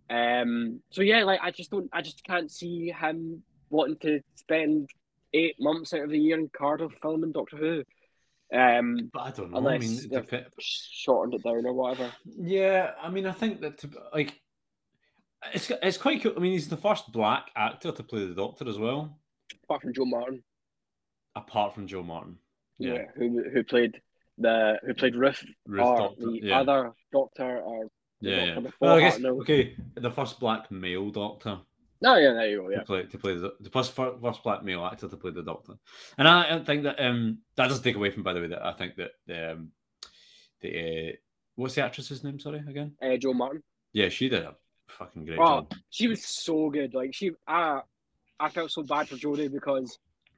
[0.10, 4.90] Um, so yeah, like I just don't, I just can't see him wanting to spend
[5.34, 7.84] eight months out of the year in Cardiff filming Doctor Who.
[8.58, 9.58] Um, But I don't know.
[9.58, 12.12] unless I mean, shortened it down or whatever.
[12.26, 12.92] yeah.
[13.02, 14.40] I mean, I think that to, like
[15.54, 16.34] it's it's quite cool.
[16.36, 19.18] I mean, he's the first black actor to play the Doctor as well,
[19.64, 20.44] Apart from Jo Martin,
[21.36, 22.38] apart from Jo Martin.
[22.80, 24.02] yeah, Yeah, who who played
[24.38, 26.26] the who played Riff, Ruth or Doctor.
[26.26, 27.88] the Yeah, other Doctor, or
[28.22, 28.60] yeah, Doctor yeah.
[28.60, 29.76] before Well, I guess okay.
[29.96, 31.60] The first black male Doctor.
[32.00, 32.70] No, yeah, there you go.
[32.70, 35.42] Yeah, to play to play the, the first, first black male actor to play the
[35.44, 35.74] Doctor,
[36.18, 38.64] and I, I think that um that doesn't take away from by the way that
[38.66, 39.12] I think that
[39.52, 39.72] um
[40.62, 41.12] the uh,
[41.56, 42.40] what's the actress's name?
[42.40, 42.94] Sorry again.
[43.02, 43.64] uh, Jo Martin.
[43.94, 44.56] Yeah, she did a
[44.98, 45.72] fucking great Oh, job.
[45.90, 46.94] she was so good.
[46.94, 47.82] Like she, I,
[48.40, 49.98] I felt so bad for Jodie because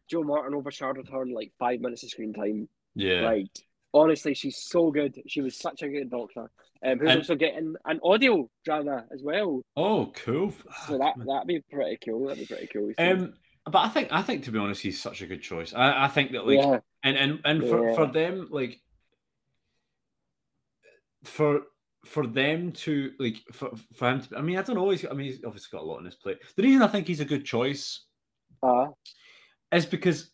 [0.09, 2.67] Jo Martin overshadowed her in like five minutes of screen time.
[2.95, 3.47] Yeah, Like
[3.93, 5.19] honestly, she's so good.
[5.27, 6.49] She was such a good doctor.
[6.85, 9.61] Um, who's And- also getting an audio drama as well.
[9.75, 10.53] Oh, cool.
[10.87, 12.27] So that that'd be pretty cool.
[12.27, 12.93] That'd be pretty cool.
[12.97, 13.33] um,
[13.65, 15.73] but I think I think to be honest, he's such a good choice.
[15.73, 17.95] I, I think that like yeah, and and and for, Yeah.
[17.95, 18.79] for them like
[21.23, 21.61] for
[22.05, 25.13] for them to like for, for him to, I mean I don't know he's I
[25.13, 26.37] mean he's obviously got a lot on his plate.
[26.55, 28.05] The reason I think he's a good choice
[28.63, 28.87] uh,
[29.71, 30.31] is because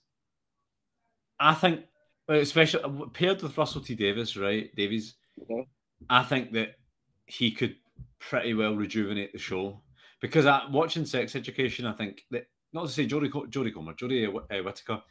[1.39, 1.81] I think
[2.29, 5.15] especially uh, paired with Russell T Davis right Davies.
[6.09, 6.75] I think that
[7.25, 7.75] he could
[8.19, 9.81] pretty well rejuvenate the show
[10.21, 14.27] because I, watching Sex Education I think that not to say Jodie Jodie Comer Jodie
[14.27, 15.01] uh, uh, Whittaker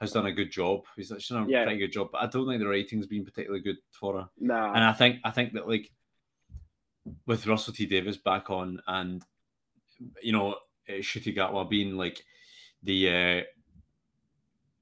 [0.00, 1.64] has done a good job he's done a Yeah.
[1.64, 4.72] pretty good job but I don't think the writing's been particularly good for her nah.
[4.74, 5.90] and I think I think that like
[7.26, 9.22] with Russell T Davies back on and
[10.22, 10.52] you know
[10.88, 12.22] uh, Ncuti Gatwa being like
[12.82, 13.42] the uh,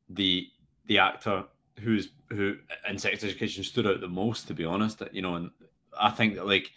[0.08, 0.48] the
[0.86, 1.44] the actor
[1.80, 2.56] who's who
[2.88, 5.50] in sex education stood out the most to be honest you know and
[5.98, 6.70] I think that like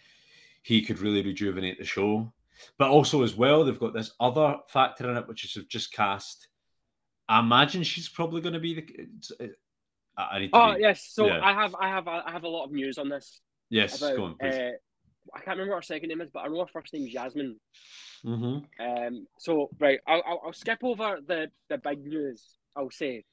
[0.61, 2.31] he could really rejuvenate the show
[2.77, 5.91] but also as well they've got this other factor in it which is they've just
[5.93, 6.47] cast
[7.27, 9.55] I imagine she's probably going to be the it-
[10.17, 11.39] I I need to Oh be- yes, so yeah.
[11.43, 14.15] I have I have I have a lot of news on this yes about.
[14.17, 14.71] go on please uh,
[15.33, 17.13] I can't remember what her second name is, but I know her first name is
[17.13, 17.59] Jasmine.
[18.23, 22.43] hmm Um, so right, I'll, I'll, I'll skip over the, the big news.
[22.75, 23.23] I'll say,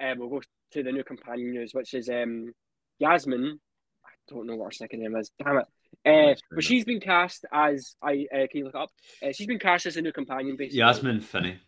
[0.00, 0.40] um, we'll go
[0.72, 2.52] to the new companion news, which is um,
[2.98, 3.58] Yasmin.
[4.06, 5.30] I don't know what her second name is.
[5.42, 5.66] Damn it.
[6.06, 8.90] Uh, but she's been cast as I uh, can you look it up?
[9.22, 10.78] Uh, she's been cast as a new companion, basically.
[10.78, 11.58] Yasmin Finney.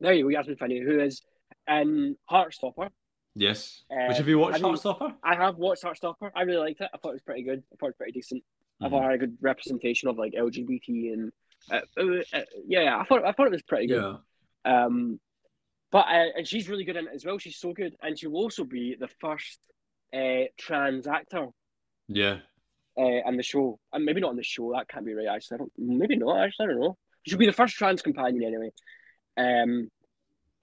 [0.00, 1.22] There you go, Yasmin Finney, who is
[1.68, 2.90] in Heartstopper.
[3.34, 3.82] Yes.
[3.90, 5.14] Uh, Which have you watched Heartstopper?
[5.22, 6.30] I have watched Heartstopper.
[6.34, 6.88] I really liked it.
[6.94, 7.62] I thought it was pretty good.
[7.72, 8.42] I thought it was pretty decent.
[8.80, 9.04] I thought Mhm.
[9.04, 11.32] had a good representation of like LGBT and
[11.70, 14.02] uh, uh, uh, yeah, I thought I thought it was pretty good.
[14.02, 14.84] Yeah.
[14.84, 15.18] Um,
[15.90, 17.38] but uh, and she's really good in it as well.
[17.38, 19.58] She's so good, and she will also be the first
[20.12, 21.48] uh, trans actor
[22.08, 22.40] Yeah.
[22.98, 23.78] uh, in the show.
[23.92, 24.72] And maybe not in the show.
[24.72, 25.26] That can't be right.
[25.26, 25.72] Actually, I don't.
[25.78, 26.38] Maybe not.
[26.38, 26.98] Actually, I don't know.
[27.26, 28.70] She'll be the first trans companion anyway.
[29.36, 29.90] Um,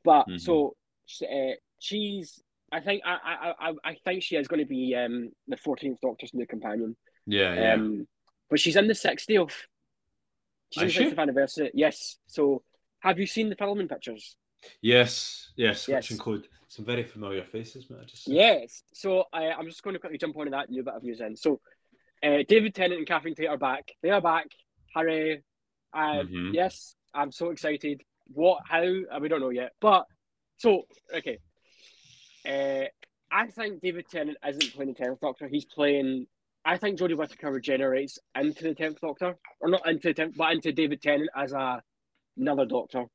[0.03, 0.39] but Mhm.
[0.39, 0.75] so
[1.23, 2.41] uh, she's.
[2.71, 5.99] I think I, I I I think she is going to be um the fourteenth
[6.01, 6.95] Doctor's new companion.
[7.25, 7.53] Yeah.
[7.53, 7.73] Yeah.
[7.73, 8.07] Um,
[8.49, 9.51] but she's in the 60th.
[10.71, 11.17] She's in the she?
[11.17, 11.71] anniversary.
[11.73, 12.17] Yes.
[12.27, 12.63] So,
[12.99, 14.35] have you seen the filming pictures?
[14.81, 15.51] yes.
[15.55, 15.87] Yes.
[15.87, 16.03] Yes.
[16.03, 17.85] Which include some very familiar faces.
[17.91, 18.83] I just Yes.
[18.93, 21.35] So, I, I'm just going to quickly jump onto that new bit of news in.
[21.35, 21.59] So,
[22.23, 23.91] uh, David Tennant and Catherine Tate are back.
[24.01, 24.47] They are back.
[24.95, 25.43] Hooray.
[25.93, 26.53] Uh, Mhm.
[26.53, 28.01] Yes, I'm so excited.
[28.33, 29.73] What, how, uh, we don't know yet.
[29.79, 30.05] But,
[30.57, 30.83] so,
[31.13, 31.39] okay.
[32.47, 32.85] Uh,
[33.31, 35.47] I think David Tennant isn't playing the 10th Doctor.
[35.47, 36.27] He's playing.
[36.65, 39.35] I think Jodie Whittaker regenerates into the 10th Doctor.
[39.59, 41.81] Or not into the 10th, but into David Tennant as a
[42.37, 43.05] another Doctor.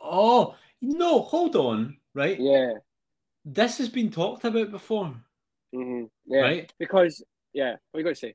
[0.00, 1.22] Oh no!
[1.22, 1.96] Hold on.
[2.14, 2.38] Right.
[2.38, 2.74] Yeah.
[3.44, 5.14] This has been talked about before,
[5.74, 6.40] hmm Yeah.
[6.40, 6.72] right?
[6.78, 7.22] Because,
[7.52, 8.34] yeah, what you going to say?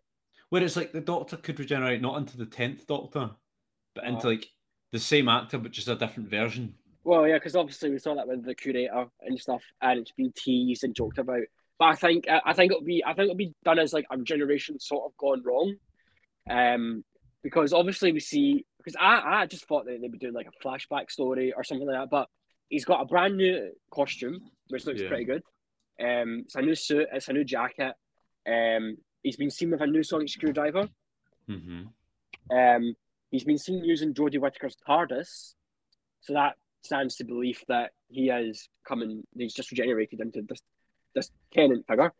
[0.49, 3.31] Where it's like the Doctor could regenerate not into the tenth Doctor,
[3.95, 4.31] but into Uh.
[4.31, 4.47] like
[4.91, 6.75] the same actor but just a different version.
[7.03, 10.33] Well, yeah, because obviously we saw that with the curator and stuff, and it's been
[10.35, 11.43] teased and joked about.
[11.79, 14.17] But I think I think it'll be I think it'll be done as like our
[14.17, 15.75] generation sort of gone wrong,
[16.49, 17.03] um,
[17.41, 20.67] because obviously we see because I I just thought that they'd be doing like a
[20.67, 22.27] flashback story or something like that, but
[22.67, 25.07] he's got a brand new costume which looks Yeah.
[25.07, 25.41] pretty good.
[25.99, 27.93] Um, it's a new suit, it's a new jacket.
[28.47, 30.87] Um, he's been seen with a new sonic screwdriver.
[31.47, 31.83] hmm
[32.51, 32.93] Um,
[33.31, 35.55] he's been seen using Jodie Whittaker's TARDIS,
[36.21, 40.61] so that stands to belief that he has come and he's just regenerated into this
[41.15, 42.13] this Tennant figure.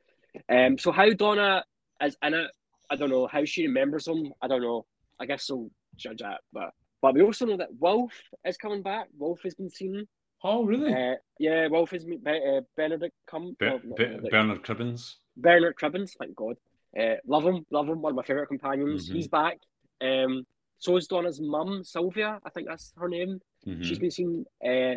[0.49, 1.63] Um, so how Donna
[2.04, 2.52] is in it,
[2.89, 3.28] I don't know.
[3.28, 4.86] How she remembers him, I don't know.
[5.19, 6.71] I guess so judge that, but
[7.02, 8.12] but we also know that Wilf
[8.45, 9.08] is coming back.
[9.17, 10.08] Wilf has been seen.
[10.43, 10.93] Oh, really?
[10.93, 13.56] Uh, yeah, Wilf is uh, Benedict come.
[13.60, 14.32] Be- oh, Be- Benedict.
[14.32, 15.15] Bernard Cribbins.
[15.36, 16.56] Bernard Cribbins, thank God.
[16.97, 18.02] Uh, love him, love him.
[18.02, 19.10] One of my favorite companions.
[19.10, 19.13] Mhm.
[19.15, 19.60] He's back.
[20.02, 20.45] Um,
[20.78, 22.39] so is Donna's mum, Sylvia.
[22.45, 23.39] I think that's her name.
[23.67, 23.84] Mhm.
[23.84, 24.45] She's been seen.
[24.65, 24.95] Uh,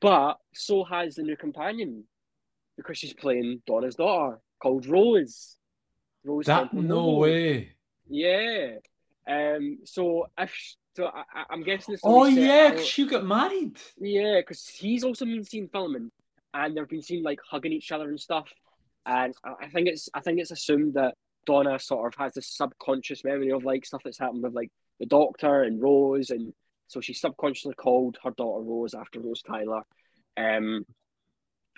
[0.00, 2.04] but so has the new companion
[2.78, 5.56] because she's playing Donna's daughter called Rose.
[6.24, 6.46] Rose.
[6.46, 7.72] That Temple no way.
[8.08, 8.76] Yeah.
[9.28, 9.80] Um.
[9.84, 12.00] So if sh- so, I, I'm guessing this.
[12.02, 13.78] Oh gonna be set yeah, she got married.
[13.98, 16.10] yeah, because he's also been seen filming,
[16.54, 18.48] and they've been seen like hugging each other and stuff.
[19.04, 21.14] And I I think it's I think it's assumed that
[21.46, 25.06] Donna sort of has this subconscious memory of like stuff that's happened with like the
[25.06, 26.52] Doctor and Rose, and
[26.88, 29.82] so she subconsciously called her daughter Rose after Rose Tyler.
[30.36, 30.84] Um,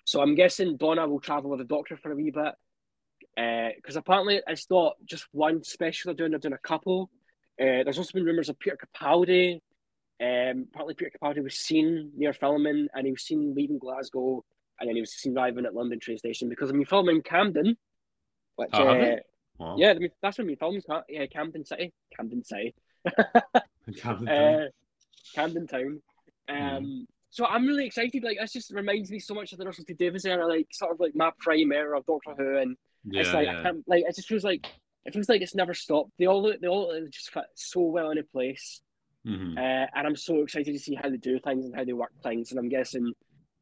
[0.04, 2.54] so I'm guessing Donna will travel with the Doctor for a wee bit,
[3.76, 7.10] because apparently it's not just one special they're doing; they're doing a couple.
[7.60, 9.60] Uh, there's also been rumors of Peter Capaldi.
[10.22, 14.44] Um, apparently Peter Capaldi was seen near filming, and he was seen leaving Glasgow,
[14.78, 17.22] and then he was seen arriving at London train station because I mean filming in
[17.22, 17.76] Camden,
[18.56, 19.16] which Oh, uh.
[19.58, 19.76] Wow.
[19.76, 20.82] yeah, I mean, that's when we filmed.
[21.10, 22.74] Yeah, Camden City, Camden City,
[23.98, 24.54] Camden Town.
[24.54, 24.66] uh,
[25.34, 26.02] Camden Town.
[26.48, 27.06] Um, Mhm.
[27.30, 28.22] So I'm really excited.
[28.22, 30.92] Like this just reminds me so much of the Russell T Davies era, like sort
[30.92, 33.62] of like my Prime era of Doctor Who, and yeah, it's like I yeah.
[33.62, 34.66] can't, like it just feels like
[35.04, 36.10] it feels like it's never stopped.
[36.18, 38.82] They all they all just fit so well into place.
[39.26, 39.56] Mhm.
[39.56, 42.12] Uh, and I'm so excited to see how they do things and how they work
[42.22, 42.50] things.
[42.50, 43.12] And I'm guessing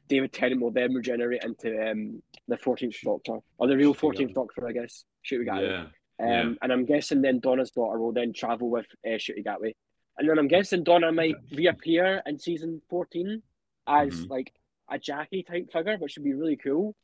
[0.09, 4.25] David Tennant will then regenerate into um, the 14th Doctor, or the real Shoot we
[4.27, 5.05] 14th Doctor, I guess.
[5.29, 5.69] Shooty Gatway.
[5.69, 5.83] yeah.
[6.21, 6.55] Um, yeah.
[6.63, 9.75] And I'm guessing then Donna's daughter will then travel with uh, Shooty Gatway.
[10.17, 13.43] And then I'm guessing Donna might reappear in season 14
[13.89, 14.31] as Mhm.
[14.31, 14.53] like
[14.91, 16.95] a Jackie type figure, which would be really cool.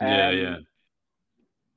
[0.00, 0.56] Yeah, Um, yeah.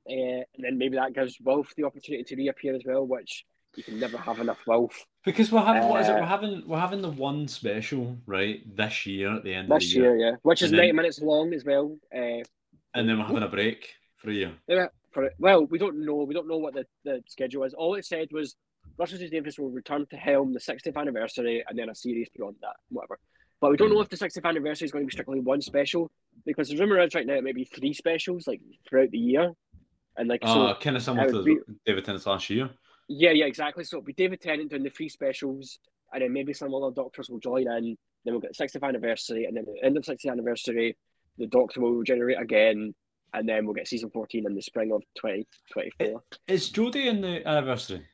[0.10, 3.84] Uh, and then maybe that gives Wilf the opportunity to reappear as well, which you
[3.84, 5.06] can never have enough Wilf.
[5.26, 6.12] Because we're having what is it?
[6.12, 9.80] uh, We're having we're having the one special right this year at the end of
[9.80, 11.98] This the year, year, yeah, which is And then- 90 minutes long as well.
[12.14, 12.44] Uh,
[12.96, 14.54] and then we're having a break for a year.
[14.68, 15.34] Yeah, for it.
[15.40, 16.24] Well, we don't know.
[16.24, 17.74] We don't know what the, the schedule is.
[17.74, 18.56] All it said was
[18.98, 22.58] Russell T Davies will return to Helm the 60th anniversary and then a series beyond
[22.62, 23.20] that, whatever.
[23.64, 26.12] But we don't know if the 60th anniversary is going to be strictly one special
[26.46, 29.54] because the rumor is right now it may be three specials like throughout the year,
[30.18, 30.64] and like so.
[30.64, 32.70] Uh, kind of similar to be- David Tennant's last year.
[33.08, 33.86] Yeah, yeah, exactly.
[33.86, 35.80] So it'll be David Tennant doing the three specials,
[36.12, 37.96] and then maybe some other doctors will join in.
[38.26, 40.98] Then we'll get the 60th anniversary, and then at the end of the 60th anniversary,
[41.38, 42.94] the Doctor will regenerate again,
[43.34, 46.22] and then we'll get season 14 in the spring of 2024.
[46.50, 48.06] Is Jodie in the anniversary?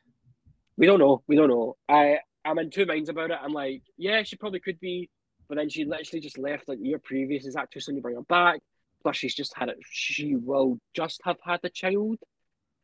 [0.76, 1.24] We don't know.
[1.26, 1.76] We don't know.
[1.88, 3.38] I I'm in two minds about it.
[3.42, 5.10] I'm like, yeah, she probably could be,
[5.50, 7.44] but then she literally just left like year previous.
[7.44, 8.60] Is that too soon to bring her back?
[9.02, 9.78] Plus, she's just had it.
[9.90, 12.18] She will just have had the child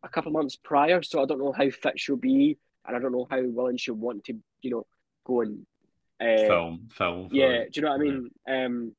[0.02, 3.12] a couple months prior, so I don't know how fit she'll be, and I don't
[3.12, 4.86] know how willing she'll want to, you know,
[5.24, 5.64] go and
[6.20, 7.28] uh, film, film.
[7.30, 8.30] yeah, do you know what I mean?
[8.48, 8.96] Um,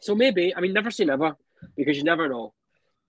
[0.00, 1.36] so maybe, I mean, never say never
[1.76, 2.54] because you never know.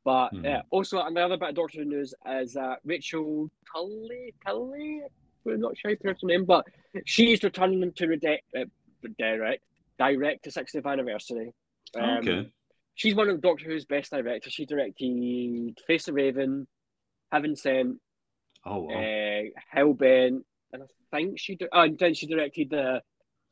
[0.03, 0.43] But Mhm.
[0.43, 5.03] yeah, also another bit of Doctor Who news is uh, Rachel Tully, Tully,
[5.43, 6.65] we're not sure how you pronounce her name, but
[7.05, 8.65] she's returning to redact, uh,
[9.17, 9.63] direct,
[9.97, 11.53] direct to 60th anniversary.
[11.95, 12.49] Um, okay.
[12.95, 14.51] She's one of Doctor Who's best directors.
[14.53, 16.67] She directed Face the Raven,
[17.31, 17.97] Heaven Sent,
[18.65, 18.93] Oh wow.
[18.93, 19.43] uh,
[19.75, 20.41] Hellbent,
[20.73, 20.85] and I
[21.17, 23.01] think she di- oh, and then she directed the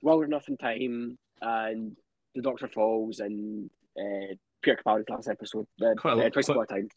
[0.02, 1.96] World Enough Nothing Time and
[2.36, 6.46] The Doctor Falls and uh, Peter Capaldi's last episode, the Quite a lot- uh, Twice
[6.48, 6.90] quite- a Time.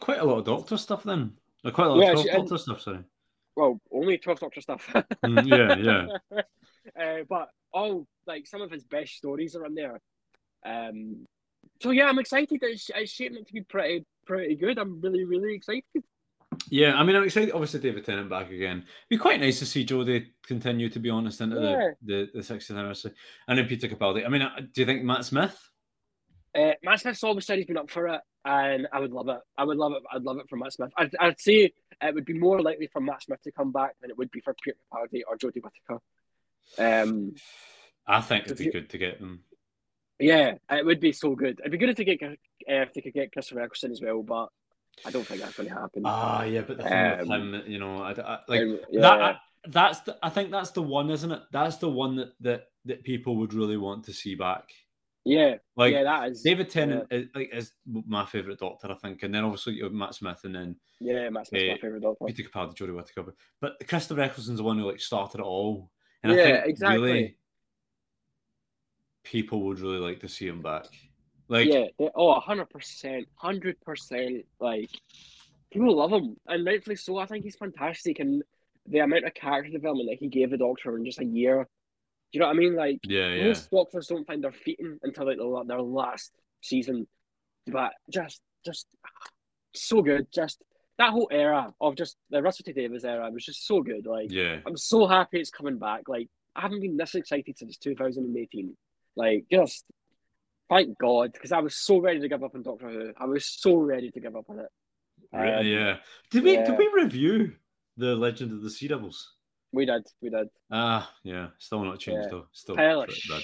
[0.00, 1.32] Quite a lot of Doctor stuff then.
[1.64, 2.80] Uh, Quite a lot Yeah, of she- 12 and- Doctor stuff.
[2.80, 2.98] Sorry.
[3.56, 4.86] Well, only twelve Doctor stuff.
[5.24, 5.76] Mm, yeah,
[6.30, 6.42] yeah.
[7.00, 10.00] uh, but all like some of his best stories are in there.
[10.64, 11.26] Um,
[11.80, 12.58] so yeah, I'm excited.
[12.62, 14.78] It's, it's shaping it to be pretty pretty good.
[14.78, 15.84] I'm really really excited.
[16.70, 17.52] Yeah, I mean, I'm excited.
[17.52, 18.78] Obviously, David Tennant back again.
[18.78, 21.90] It'd be quite nice to see Jodie continue to be honest into Yeah.
[22.02, 23.12] the, the the 60th anniversary,
[23.46, 24.24] and then Peter Capaldi.
[24.24, 25.56] I mean, uh, do you think Matt Smith?
[26.54, 29.38] Uh, Matt Smith's always said he's been up for it, and I would love it.
[29.56, 30.02] I would love it.
[30.12, 30.90] I'd love it for Matt Smith.
[30.96, 31.70] I'd, I'd say
[32.02, 34.40] it would be more likely for Matt Smith to come back than it would be
[34.40, 36.00] for Peter Capaldi or Jodie Whittaker.
[36.76, 37.34] Um,
[38.06, 39.44] I think it'd be you- good to get them.
[40.20, 41.60] Yeah, it would be so good.
[41.60, 44.22] It'd be good if they get uh, if they could get Christopher Eccleston as well,
[44.24, 44.48] but
[45.06, 46.02] I don't think that's going to happen.
[46.04, 49.00] Ah, yeah, but the thing with Um, him, you know, I, I- like Um, yeah.
[49.02, 49.20] that.
[49.22, 50.18] I, that's the.
[50.22, 51.42] I think that's the one, isn't it?
[51.52, 54.64] That's the one that that that people would really want to see back.
[55.24, 59.22] yeah, Like yeah, that is David Tennant is, like is my favorite Doctor, I think,
[59.22, 62.02] and then obviously you have Matt Smith, and then Yeah, Matt Smith's Eh, my favorite
[62.02, 62.24] Doctor.
[62.26, 63.34] Peter Capaldi, Jodie Whittaker.
[63.60, 65.90] But Christopher Eccleston's the one who like started it all,
[66.22, 66.98] and I Yeah, think exactly.
[66.98, 67.36] really
[69.24, 70.86] people would really like to see him back.
[71.48, 74.44] Like, yeah, they, oh, hundred percent, hundred percent.
[74.60, 74.90] Like
[75.72, 77.18] people love him, and rightfully so.
[77.18, 78.42] I think he's fantastic, and
[78.86, 81.66] the amount of character development that he gave the Doctor in just a year.
[82.30, 82.76] Do you know what I mean?
[82.76, 87.06] Like yeah, yeah, most Doctors don't find their feet in until like their last season,
[87.66, 88.86] but just, just
[89.74, 90.26] so good.
[90.32, 90.62] Just
[90.98, 94.06] that whole era of just the Russell T Davies era was just so good.
[94.06, 94.58] Like yeah.
[94.66, 96.08] I'm so happy it's coming back.
[96.08, 98.76] Like I haven't been this excited since 2018.
[99.16, 99.84] Like just
[100.68, 103.12] thank God, because I was so ready to give up on Doctor Who.
[103.18, 104.68] I was so ready to give up on it.
[105.32, 105.96] Um, yeah.
[106.30, 106.64] Did we yeah.
[106.64, 107.52] did we review
[107.96, 109.34] the Legend of the Sea Devils?
[109.72, 110.48] We did, we did.
[110.70, 111.48] Ah, yeah.
[111.58, 112.30] Still not changed Yeah.
[112.30, 112.46] though.
[112.52, 113.42] Still Pile of pretty bad.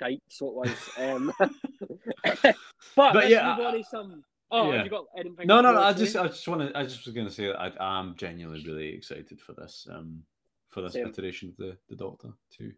[0.00, 0.70] shite, so it was.
[0.98, 1.32] Um,
[2.94, 4.24] but But yeah, move on I- some.
[4.50, 4.76] Oh, yeah.
[4.76, 5.46] have you got anything?
[5.46, 5.80] No, no, no.
[5.80, 6.16] I just.
[6.16, 8.88] I just want to, I just was going to say that I, I'm genuinely really
[8.94, 10.22] excited for this, um,
[10.68, 11.08] for this Same.
[11.08, 12.28] iteration of the the Doctor
[12.58, 12.72] to,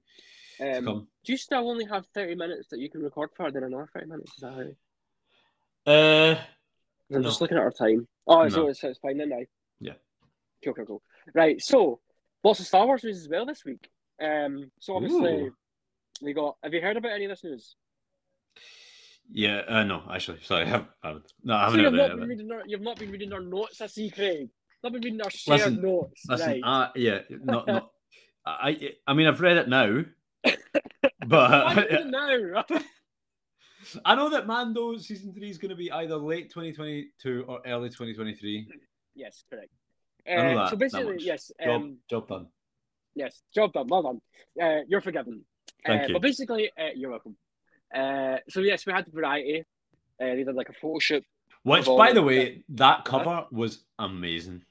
[0.61, 1.09] to Um, come.
[1.25, 4.07] do you still only have 30 minutes that you can record for, then another 30
[4.07, 4.33] minutes?
[4.35, 4.53] Is that
[5.87, 5.93] how?
[5.93, 6.41] Uh,
[7.15, 7.29] I'm No.
[7.29, 8.09] just looking at our time.
[8.27, 8.69] Oh, so No.
[8.69, 9.43] it's, it's fine then now.
[9.81, 9.95] Yeah.
[10.65, 11.03] Cool, cool, cool.
[11.35, 12.01] Right, so
[12.43, 13.89] lots of Star Wars news as well this week.
[14.21, 15.55] Um, so obviously Ooh.
[16.23, 16.57] we got.
[16.63, 17.77] Have you heard about any of this news?
[19.31, 19.63] Yeah.
[19.69, 20.65] Uh, no, actually, sorry.
[20.65, 21.81] I haven't, I haven't, no, I So haven't.
[21.85, 24.49] you've not been reading our, you've not been reading our notes, I see, Craig.
[24.83, 26.23] Not been reading our shared Listen, notes.
[26.29, 26.61] Listen, right.
[26.65, 27.91] uh, yeah, not, not.
[28.47, 30.05] I, I mean, I've read it now,
[31.27, 32.65] but now?
[34.05, 37.89] I know that Mando season three is going to be either late 2022 or early
[37.89, 38.69] 2023.
[39.15, 39.71] yes, correct.
[40.27, 42.47] I know Uh, that, so basically, yes, Job, um, job done.
[43.15, 43.87] yes, job done.
[43.89, 44.21] Well done.
[44.61, 45.45] Uh, you're forgiven.
[45.87, 46.13] Thank uh, you.
[46.15, 47.37] But basically, uh, you're welcome.
[47.95, 49.61] Uh, so yes, we had the variety.
[50.21, 51.25] Uh, they did like a photo shoot.
[51.63, 54.63] Which, by the way, that cover was amazing.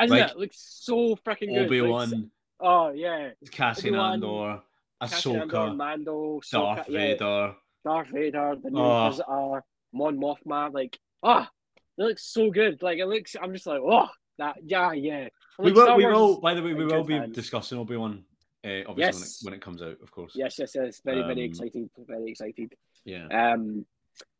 [0.00, 0.38] Isn't Like, it?
[0.38, 1.66] Looks so freaking good.
[1.66, 3.30] Obi Wan, Oh yeah.
[3.50, 4.62] Cassian Obi-Wan, Andor,
[5.00, 7.54] Cassian Andor, Ahsoka, Mando, Ahsoka, Darth yeah, Vader.
[7.84, 9.08] Darth Vader, the new Oh.
[9.10, 10.72] Visitor, Mon Mothma.
[10.72, 11.50] Like, ah,
[11.98, 12.82] it looks so good.
[12.82, 13.34] Like, it looks.
[13.40, 14.56] I'm just like, oh, that.
[14.64, 15.28] Yeah, yeah.
[15.58, 16.40] We will, Star we Wars will.
[16.40, 17.32] By the way, we will be time.
[17.32, 18.24] discussing Obi Wan,
[18.64, 19.42] uh, obviously Yes.
[19.42, 20.32] when, it, when it comes out, of course.
[20.34, 21.00] Yes, yes, yes.
[21.04, 21.90] Very, very Um, excited.
[22.06, 22.74] Very excited.
[23.04, 23.26] Yeah.
[23.28, 23.86] Um,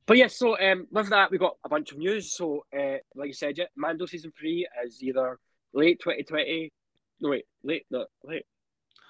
[0.06, 2.33] but yes, so um, with that we got a bunch of news.
[2.33, 5.38] So, uh, like you said, yeah, Mando season three is either
[5.72, 6.72] late 2020.
[7.20, 8.44] No, wait, late, no, late.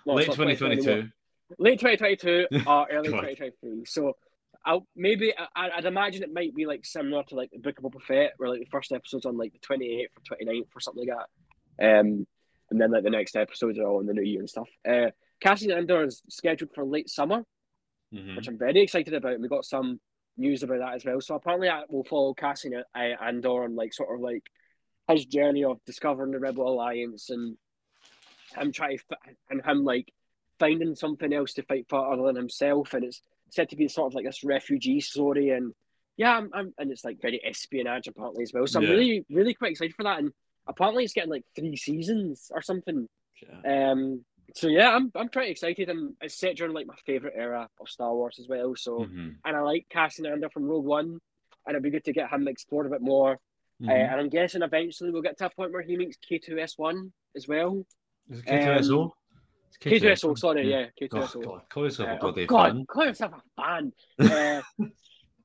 [0.06, 1.08] No, Late 2022.
[1.58, 3.84] Late 2022 or early 2023.
[3.86, 4.14] So,
[4.64, 7.84] I'll maybe I, I'd imagine it might be like similar to like the Book of
[7.84, 11.08] Boba Fett, where like the first episode's on like the 28th or 29th or something
[11.08, 11.16] like
[11.78, 12.00] that.
[12.00, 12.26] Um,
[12.70, 14.68] and then like the next episodes are all in the new year and stuff.
[14.88, 17.44] Uh, Cassian Andor is scheduled for late summer
[18.12, 18.34] Mhm.
[18.36, 19.34] which I'm very excited about.
[19.34, 20.00] And we got some
[20.36, 21.20] news about that as well.
[21.20, 24.42] So apparently, I will follow Cassian uh, Andor on like sort of like
[25.08, 27.56] his journey of discovering the Rebel Alliance and
[28.56, 29.16] him trying to
[29.48, 30.12] and him like
[30.58, 32.94] finding something else to fight for other than himself.
[32.94, 35.50] And it's said to be sort of like this refugee story.
[35.50, 35.72] And
[36.16, 38.66] yeah, I'm, I'm and it's like very espionage apparently as well.
[38.66, 38.90] So I'm Yeah.
[38.90, 40.18] really really quite excited for that.
[40.18, 40.32] And
[40.66, 43.08] apparently, it's getting like three seasons or something.
[43.42, 43.90] Yeah.
[43.90, 44.24] Um.
[44.56, 47.88] So yeah, I'm I'm pretty excited, and it's set during like my favorite era of
[47.88, 48.74] Star Wars as well.
[48.76, 49.36] So Mhm.
[49.44, 51.20] and I like Cassian Andor from Rogue One,
[51.66, 53.38] and it'd be good to get him explored a bit more.
[53.82, 54.10] Uh, Mhm.
[54.12, 57.86] and I'm guessing eventually we'll get to a point where he meets K2S1 as well.
[58.28, 59.14] Is it K2SO?
[59.68, 60.80] It's K2SO, sorry, Yeah.
[60.80, 61.40] yeah, Oh, K2SO.
[61.42, 62.86] God, call yourself Uh, a oh God, fan.
[62.86, 63.92] call yourself a fan.
[64.18, 64.62] Uh,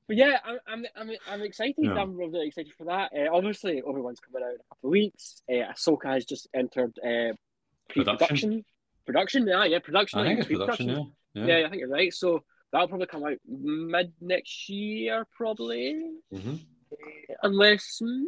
[0.08, 1.76] but yeah, I'm, I'm, I'm, I'm excited.
[1.78, 1.94] Yeah.
[1.94, 3.12] I'm really excited for that.
[3.16, 5.42] Uh, obviously, Obi Wan's coming out in a couple of weeks.
[5.50, 7.34] Uh, Ahsoka has just entered uh,
[7.90, 8.64] pre-production.
[9.06, 10.20] Production, yeah, yeah, production.
[10.20, 10.88] I think it's pre-production.
[10.88, 11.46] production, yeah.
[11.60, 11.68] Yeah.
[11.68, 12.14] I think you're right.
[12.14, 16.02] So that'll probably come out mid next year, probably,
[16.34, 16.60] Mhm.
[17.44, 18.24] unless hmm,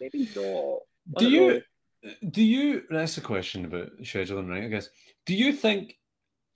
[0.00, 0.78] maybe not.
[1.16, 1.46] I Do you?
[1.48, 1.60] know.
[2.30, 2.82] Do you?
[2.90, 4.64] That's a question about scheduling, right?
[4.64, 4.88] I guess.
[5.26, 5.96] Do you think?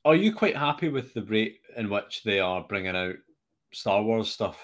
[0.06, 3.14] Are you quite happy with the rate in which they are bringing out
[3.74, 4.58] Star Wars stuff?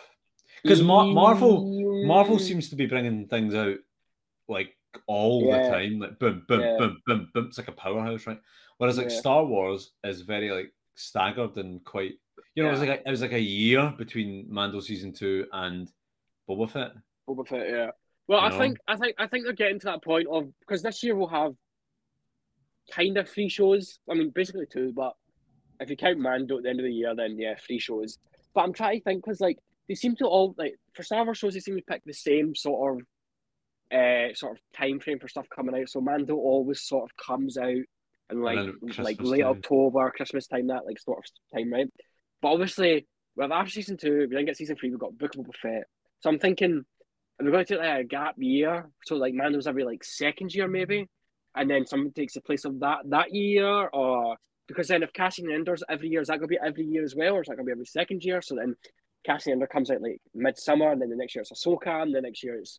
[0.63, 3.77] Because Mar- Marvel, Marvel Mm, seems to be bringing things out
[4.49, 5.59] like all Yeah.
[5.59, 6.77] the time, like boom, boom, Yeah.
[6.79, 7.47] boom, boom, boom.
[7.47, 8.41] It's like a powerhouse, right?
[8.79, 9.19] Whereas like Yeah.
[9.21, 12.15] Star Wars is very like staggered and quite.
[12.55, 15.47] You know, it was like a, it was like a year between Mando season two
[15.53, 15.91] and
[16.49, 16.93] Boba Fett.
[17.29, 17.91] Boba Fett, yeah.
[18.27, 18.59] Well, You I know?
[18.59, 21.29] think I think I think they're getting to that point of because this year we'll
[21.29, 21.55] have
[22.91, 24.01] kind of three shows.
[24.11, 25.15] I mean, basically two, but
[25.79, 28.19] if you count Mando at the end of the year, then yeah, three shows.
[28.55, 29.59] But I'm trying to think because like
[29.89, 32.13] they seem to all like for some of our shows they seem to pick the
[32.13, 33.07] same sort of
[33.93, 35.89] uh sort of time frame for stuff coming out.
[35.89, 37.85] So Mando always sort of comes out
[38.31, 38.59] and like
[38.99, 39.51] like late time.
[39.51, 41.89] October, Christmas time, that like sort of time, right?
[42.41, 44.91] But obviously, well, after season two, we didn't get season three.
[44.91, 45.85] We got Book of Boba Fett.
[46.21, 46.85] So I'm thinking,
[47.39, 48.89] are we going to take like a gap year?
[49.05, 51.09] So like Mando's every like second year maybe,
[51.55, 54.37] and then someone takes the place of that that year, or
[54.71, 57.17] because then if Cassian Andor's every year, is that going to be every year as
[57.17, 58.41] well, or is that going to be every second year?
[58.41, 58.77] So then
[59.27, 62.21] Cassian Andor comes out like midsummer, and then the next year it's Ahsoka, and the
[62.21, 62.79] next year it's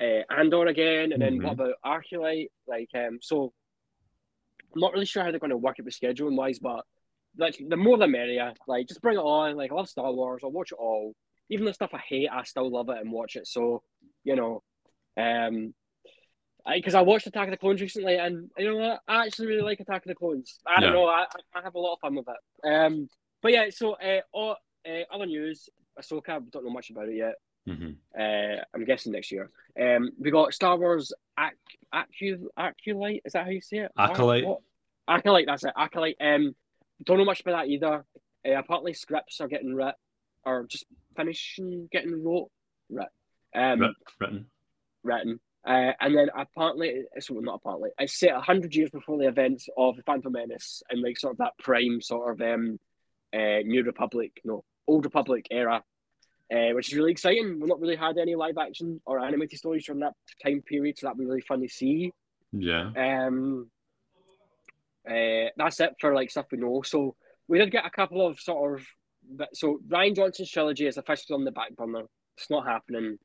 [0.00, 1.44] uh, Andor again, and then Mhm.
[1.44, 2.48] what about Arculite?
[2.66, 3.52] Like, um, so
[4.74, 6.84] I'm not really sure how they're going to work it with scheduling wise, but
[7.36, 8.54] like the more the merrier.
[8.66, 9.56] Like, just bring it on.
[9.56, 10.42] Like, I love Star Wars.
[10.42, 11.14] I'll watch it all.
[11.48, 13.46] Even the stuff I hate, I still love it and watch it.
[13.46, 13.82] So,
[14.24, 14.62] you know,
[15.16, 15.74] um,
[16.76, 19.00] because I, watched Attack of the Clones recently, and you know what?
[19.08, 20.58] I actually really like Attack of the Clones.
[20.66, 20.94] I don't Yeah.
[20.94, 21.06] know.
[21.06, 22.68] I, I have a lot of fun with it.
[22.68, 23.08] Um,
[23.42, 23.70] but yeah.
[23.70, 24.56] So, uh, all,
[24.88, 25.68] uh, other news.
[26.00, 26.50] Ahsoka.
[26.50, 27.34] Don't know much about it yet.
[27.68, 27.96] Mhm.
[28.18, 29.50] Uh, I'm guessing next year.
[29.78, 31.54] Um, we got Star Wars Ac-
[31.94, 33.20] Acu- Aculite.
[33.24, 33.92] Is that how you say it?
[33.98, 34.46] Acolyte.
[34.46, 34.60] What?
[35.06, 35.46] Acolyte.
[35.46, 35.72] That's it.
[35.76, 36.16] Acolyte.
[36.20, 36.54] Um,
[37.04, 38.04] don't know much about that either.
[38.46, 39.94] Uh, apparently, scripts are getting writ,
[40.46, 42.50] or just finishing getting wrote,
[42.88, 43.08] writ,
[43.54, 44.50] um, Writ- written.
[45.04, 45.40] written.
[45.64, 49.68] Uh, and then apparently, it's well, not apparently, it's set hundred years before the events
[49.76, 52.80] of the Phantom Menace and like sort of that prime sort of um,
[53.32, 55.84] uh, New Republic, no, Old Republic era,
[56.52, 57.60] uh, which is really exciting.
[57.60, 61.06] We've not really had any live action or animated stories from that time period, so
[61.06, 62.12] that'd be really fun to see.
[62.52, 62.90] Yeah.
[62.96, 63.70] Um,
[65.08, 66.82] uh, that's it for like stuff we know.
[66.82, 67.14] So
[67.48, 68.86] we did get a couple of sort of.
[69.52, 72.06] So Rian Johnson's trilogy is officially on the back burner.
[72.36, 73.18] It's not happening.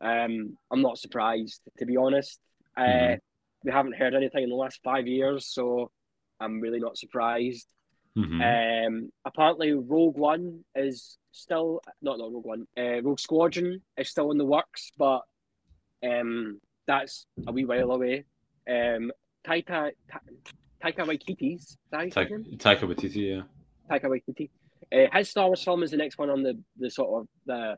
[0.00, 2.38] Um, I'm not surprised to be honest.
[2.76, 3.18] Uh, Mhm.
[3.64, 5.90] We haven't heard anything in the last five years, so
[6.38, 7.66] I'm really not surprised.
[8.16, 8.40] Mhm.
[8.86, 12.66] Um, apparently, Rogue One is still not not Rogue One.
[12.76, 15.22] Uh, Rogue Squadron is still in the works, but
[16.02, 18.24] um, that's a wee while away.
[18.68, 19.10] Um,
[19.44, 20.20] Taika Ta-
[20.82, 23.42] Taika Waititi's Taika, Ta- Taika Waititi, yeah.
[23.90, 24.50] Taika Waititi.
[24.92, 27.76] Uh, his Star Wars film is the next one on the, the sort of the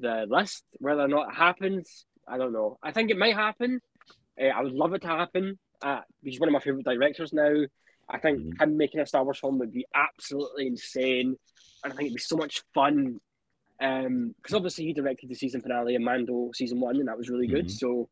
[0.00, 0.64] the list.
[0.78, 2.78] Whether or not it happens, I don't know.
[2.82, 3.80] I think it might happen.
[4.40, 5.58] Uh, I would love it to happen.
[5.82, 7.64] Uh, he's one of my favorite directors now.
[8.08, 8.62] I think Mhm.
[8.62, 11.36] him making a Star Wars film would be absolutely insane,
[11.84, 13.20] and I think it'd be so much fun.
[13.78, 17.46] Because obviously he directed the season finale of Mando season one, and that was really
[17.46, 17.66] good.
[17.66, 17.70] Mhm.
[17.70, 18.10] So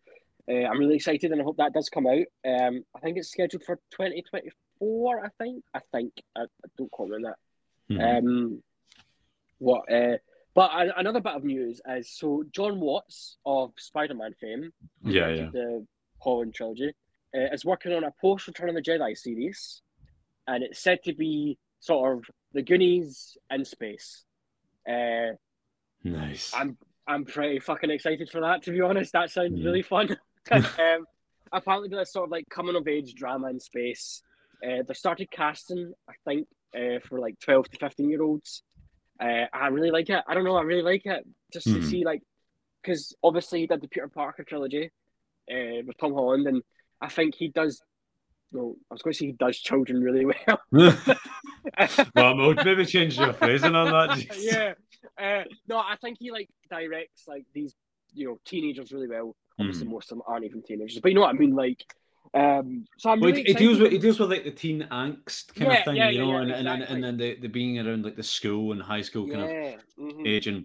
[0.49, 2.25] uh, I'm really excited, and I hope that does come out.
[2.43, 5.25] Um, I think it's scheduled for 2024.
[5.27, 5.63] I think.
[5.75, 6.13] I think.
[6.35, 7.37] I, I don't quote me on that.
[7.91, 8.19] Mhm.
[8.19, 8.63] Um,
[9.59, 9.93] what?
[9.93, 10.17] Uh,
[10.55, 15.87] but another bit of news is so Jon Watts of Spider-Man fame, who Yeah, the
[16.21, 16.93] Holland trilogy,
[17.37, 19.83] uh, is working on a post Return of the Jedi series,
[20.47, 24.25] and it's said to be sort of the Goonies in space.
[24.89, 25.33] Uh,
[26.05, 26.53] nice.
[26.55, 28.63] I'm I'm pretty fucking excited for that.
[28.65, 29.65] To be honest, that sounds Mhm.
[29.65, 30.17] really fun.
[30.51, 31.07] um,
[31.53, 34.23] apparently, there's sort of like coming of age drama in space.
[34.63, 38.63] Uh, they started casting, I think, uh, for like 12 to 15 year olds.
[39.21, 40.23] Uh, I really like it.
[40.29, 40.57] I don't know.
[40.57, 41.85] I really like it just to Mhm.
[41.85, 42.23] see like,
[42.83, 44.91] because obviously he did the Peter Parker trilogy
[45.51, 46.63] uh, with Tom Holland, and
[47.01, 47.81] I think he does.
[48.53, 50.61] No, I was going to say he does children really well.
[52.15, 54.19] well, we'll maybe change your phrasing on that.
[54.19, 54.73] just- yeah.
[55.21, 57.75] Uh, no, I think he like directs like these,
[58.15, 59.37] you know, teenagers really well.
[59.59, 59.91] Obviously, Mhm.
[59.91, 61.55] most of them aren't even teenagers, but you know what I mean.
[61.55, 61.85] Like,
[62.35, 64.87] um, so I'm Well, really it, it deals with it deals with like the teen
[64.91, 67.37] angst kind Yeah, of thing, yeah, you know, yeah, and, and, and and then the,
[67.41, 69.51] the being around like the school and high school kind of
[69.99, 70.27] mhm.
[70.27, 70.65] age and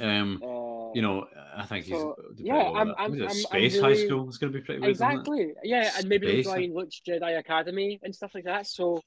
[0.00, 3.80] um Uh, you know I think he's so, pretty yeah, I'm- I'm- I'm- I'm space
[3.80, 4.28] high school.
[4.28, 4.90] is going to be pretty weird.
[4.90, 5.52] exactly.
[5.62, 8.66] Yeah, and maybe join Luke's Jedi Academy and stuff like that.
[8.66, 9.00] So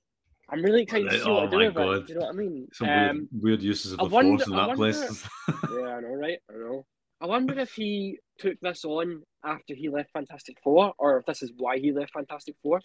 [0.49, 1.73] I'm really excited to see Oh what I do with it.
[1.73, 2.07] God.
[2.07, 2.67] Do you know what I mean?
[2.71, 5.27] Some Um, weird, weird uses of I the wonder- force in that place.
[5.73, 6.39] yeah, I know, right?
[6.49, 6.85] I know.
[7.19, 11.41] I wonder if he took this on after he left Fantastic Four, or if this
[11.41, 12.81] is why he left Fantastic Four.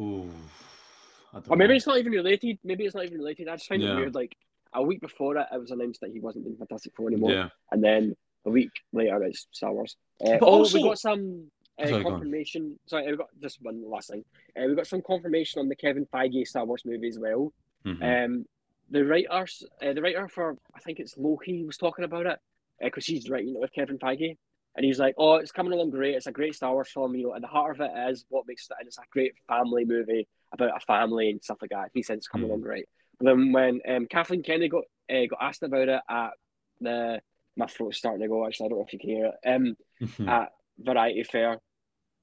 [0.00, 0.30] Ooh,
[1.48, 1.74] Or maybe know.
[1.76, 2.58] it's not even related.
[2.64, 3.48] Maybe it's not even related.
[3.48, 3.92] I just find Yeah.
[3.92, 4.14] it weird.
[4.14, 4.36] Like
[4.72, 7.48] a week before it, it was announced that he wasn't in Fantastic Four anymore, Yeah,
[7.70, 9.96] and then a week later, it's Star Wars.
[10.20, 12.14] Uh, But oh, also- we got some uh, Sorry, go on.
[12.14, 12.78] confirmation.
[12.86, 14.24] Sorry, we got just one last thing.
[14.56, 17.52] Uh, we got some confirmation on the Kevin Feige Star Wars movie as well.
[17.84, 18.24] mhm.
[18.24, 18.46] Um,
[18.90, 22.38] the writers, uh, the writer for I think it's Loki was talking about it
[22.80, 24.36] because he's writing it with Kevin Feige,
[24.76, 26.14] and he's like, "Oh, it's coming along great.
[26.14, 27.14] It's a great Star Wars film.
[27.14, 28.76] You know, at the heart of it is what makes it.
[28.78, 32.18] And it's a great family movie about a family and stuff like that." He said
[32.18, 32.86] it's coming along great.
[33.18, 36.30] But then when um, Kathleen Kennedy got uh, got asked about it at
[36.80, 37.20] the
[37.56, 38.46] my throat's starting to go.
[38.46, 39.48] Actually, I don't know if you can hear it.
[39.48, 40.28] Um, Mhm.
[40.28, 41.60] at Variety Fair,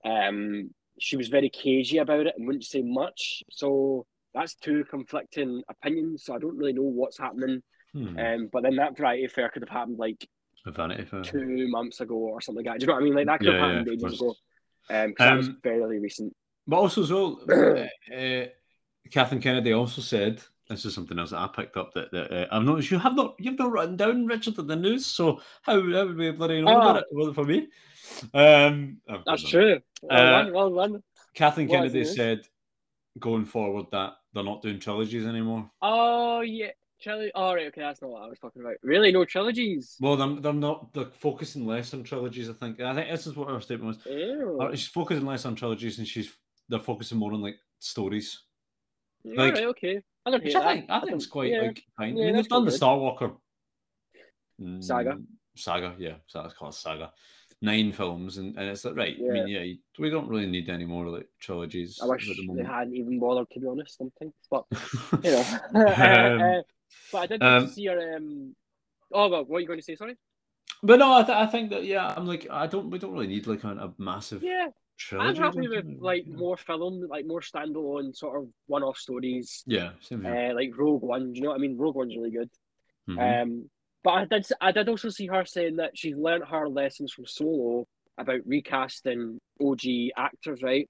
[0.04, 3.44] um, she was very cagey about it and wouldn't say much.
[3.50, 6.26] So that's two conflicting opinions.
[6.26, 7.64] So I don't really know what's happening.
[7.94, 8.18] Hmm.
[8.18, 10.28] Um, but then that Variety Fair could have happened like
[10.66, 11.24] A Vanity Fair.
[11.24, 12.80] two months ago or something like that.
[12.80, 13.14] Do you know what I mean?
[13.16, 14.30] Like that could Yeah, have yeah, happened of ages ago.
[14.90, 16.36] Um, that was Um, fairly recent.
[16.68, 18.46] But also so well, uh, uh,
[19.12, 22.48] Kathleen Kennedy also said this is something else that I picked up that, that uh,
[22.52, 25.06] I've noticed you have not you've not written down Richard in the news.
[25.06, 27.00] So how, how would we bloody know about Ah.
[27.00, 27.06] it?
[27.12, 27.68] Was it for me?
[28.34, 29.80] Um, of That's true.
[30.04, 31.04] Well Uh, done, well done.
[31.34, 32.42] Kathleen Kennedy said
[33.20, 35.70] going forward that they're not doing trilogies anymore.
[35.82, 37.32] Oh yeah, trilogy.
[37.36, 38.76] Oh right, okay, that's not what I was talking about.
[38.84, 39.98] Really, no trilogies.
[40.00, 40.94] Well, they're, they're not.
[40.94, 42.50] They're focusing less on trilogies.
[42.50, 42.80] I think.
[42.80, 44.06] I think this is what her statement was.
[44.06, 44.60] Ew.
[44.62, 46.32] Uh, She's focusing less on trilogies, and she's
[46.70, 48.42] they're focusing more on like stories.
[49.26, 50.02] All like- right, okay.
[50.26, 51.62] I don't hate I think I think it's quite yeah.
[51.62, 52.16] like fine.
[52.16, 52.72] Yeah, I mean, they've done the.
[52.72, 53.32] Star Walker
[54.80, 55.12] Saga.
[55.14, 55.26] mm,
[55.56, 57.12] Saga, yeah, so that's called Saga.
[57.64, 59.16] Nine films, and, and it's like right.
[59.20, 62.64] I mean, yeah, we don't really need any more like trilogies I wish the they
[62.64, 63.98] hadn't even bothered to be honest.
[63.98, 64.66] Sometimes, but
[65.24, 65.46] you know.
[65.76, 66.62] Uh,
[67.12, 68.16] but I did um, see her.
[68.16, 68.56] Um...
[69.14, 69.96] Oh well, what are you going to say?
[69.96, 70.16] Sorry.
[70.84, 73.28] But no, I, th- I think that yeah, I'm like I don't we don't really
[73.28, 74.68] need like a, a massive Yeah,
[74.98, 75.38] trilogy.
[75.40, 79.64] I'm happy with like more film, like more standalone sort of one-off stories.
[79.68, 79.92] Yeah.
[80.12, 81.78] Uh, like Rogue One, do you know what I mean?
[81.78, 82.50] Rogue One's really good.
[83.10, 83.42] Mhm.
[83.44, 83.70] Um,
[84.04, 87.28] but I did, I did also see her saying that she's learned her lessons from
[87.28, 87.86] Solo
[88.18, 89.82] about recasting OG
[90.18, 90.90] actors, right?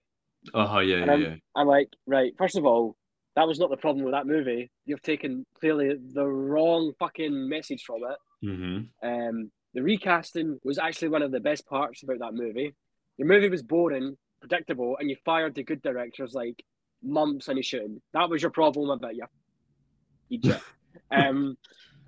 [0.53, 1.35] oh yeah, yeah, I'm- yeah.
[1.55, 2.95] I'm like, right, first of all,
[3.35, 4.69] that was not the problem with that movie.
[4.85, 8.45] You've taken clearly the wrong fucking message from it.
[8.45, 9.07] Mm-hmm.
[9.07, 12.75] Um, the recasting was actually one of the best parts about that movie.
[13.17, 16.61] Your movie was boring, predictable, and you fired the good directors like
[17.01, 18.01] months into shooting.
[18.13, 19.25] That was your problem about you.
[21.09, 21.57] Um,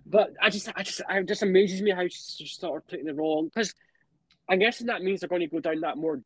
[0.05, 3.13] but I just, I just, it just amazes me how she sort of took the
[3.13, 3.45] wrong.
[3.45, 3.73] Because
[4.49, 6.21] I'm guessing that means they're going to go down that more.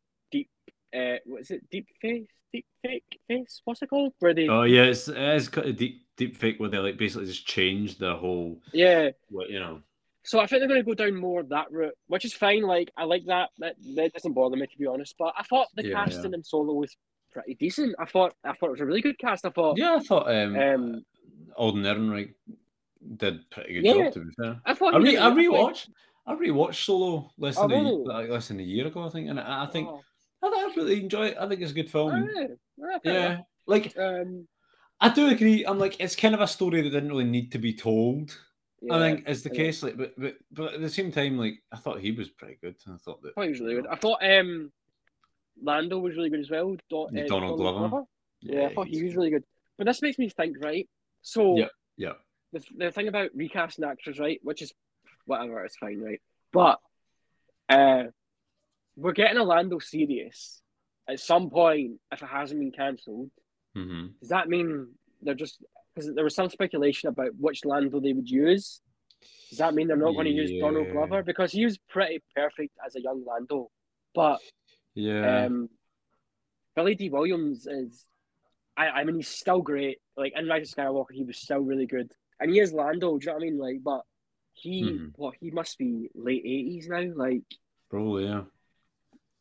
[0.95, 1.69] Uh, what is it?
[1.69, 3.61] Deep face, deep fake face.
[3.65, 4.13] What's it called?
[4.19, 6.97] Where they, Oh yeah, it's it is kind of deep deep fake where they like
[6.97, 9.09] basically just change the whole yeah.
[9.29, 9.81] what you know.
[10.23, 12.63] So I think they're going to go down more that route, which is fine.
[12.63, 13.49] Like I like that.
[13.59, 15.15] That, that doesn't bother me to be honest.
[15.17, 16.95] But I thought the Yeah, casting in Solo was
[17.31, 17.95] pretty decent.
[17.99, 19.45] I thought I thought it was a really good cast.
[19.45, 21.05] I thought Yeah, I thought um, um
[21.55, 22.33] Alden Ehrenreich
[23.17, 24.03] did pretty good Yeah.
[24.03, 24.59] job to be fair.
[24.65, 25.89] I thought I re I rewatched
[26.25, 29.29] I rewatched Solo less Oh, than a like, less than a year ago I think,
[29.29, 30.01] and I, I think Oh,
[30.43, 31.37] I, really enjoy it.
[31.39, 32.11] I think it's a good film.
[32.11, 34.47] alright, alright, yeah, like Um,
[34.99, 35.65] I do agree.
[35.65, 38.37] I'm like it's kind of a story that didn't really need to be told.
[38.91, 39.63] I think is the yeah.
[39.63, 39.81] case.
[39.81, 42.75] Like, but but but at the same time, like I thought he was pretty good.
[42.87, 43.87] I thought that I thought he was really good.
[43.87, 44.71] I thought um
[45.61, 46.75] Lando was really good as well.
[46.89, 48.03] Do- Yeah, uh, Donald Glover.
[48.41, 49.43] Yeah, I thought he was really good.
[49.77, 50.87] But this makes me think, right?
[51.21, 51.67] So Yeah.
[51.97, 52.13] yeah.
[52.53, 54.73] the, the thing about recasting actors, right, which is
[55.25, 56.21] whatever, it's fine, right?
[56.51, 56.79] But
[57.69, 58.05] uh,
[58.97, 60.61] we're getting a Lando series
[61.07, 63.29] at some point if it hasn't been cancelled.
[63.75, 64.89] hmm Does that mean
[65.21, 68.81] they're just because there was some speculation about which Lando they would use?
[69.49, 72.73] Does that mean they're not going to use Donald Glover because he was pretty perfect
[72.85, 73.69] as a young Lando,
[74.13, 74.39] but
[74.93, 75.45] Yeah.
[75.45, 75.69] um,
[76.75, 78.05] Billy Dee Williams is,
[78.75, 79.99] I, I mean, he's still great.
[80.15, 83.17] Like in Rise of Skywalker, he was still really good, and he is Lando.
[83.17, 83.57] Do you know what I mean?
[83.57, 84.01] Like, but
[84.53, 85.11] he, Mhm.
[85.15, 87.03] what he must be late eighties now.
[87.15, 87.43] Like,
[87.89, 88.43] Probably, yeah.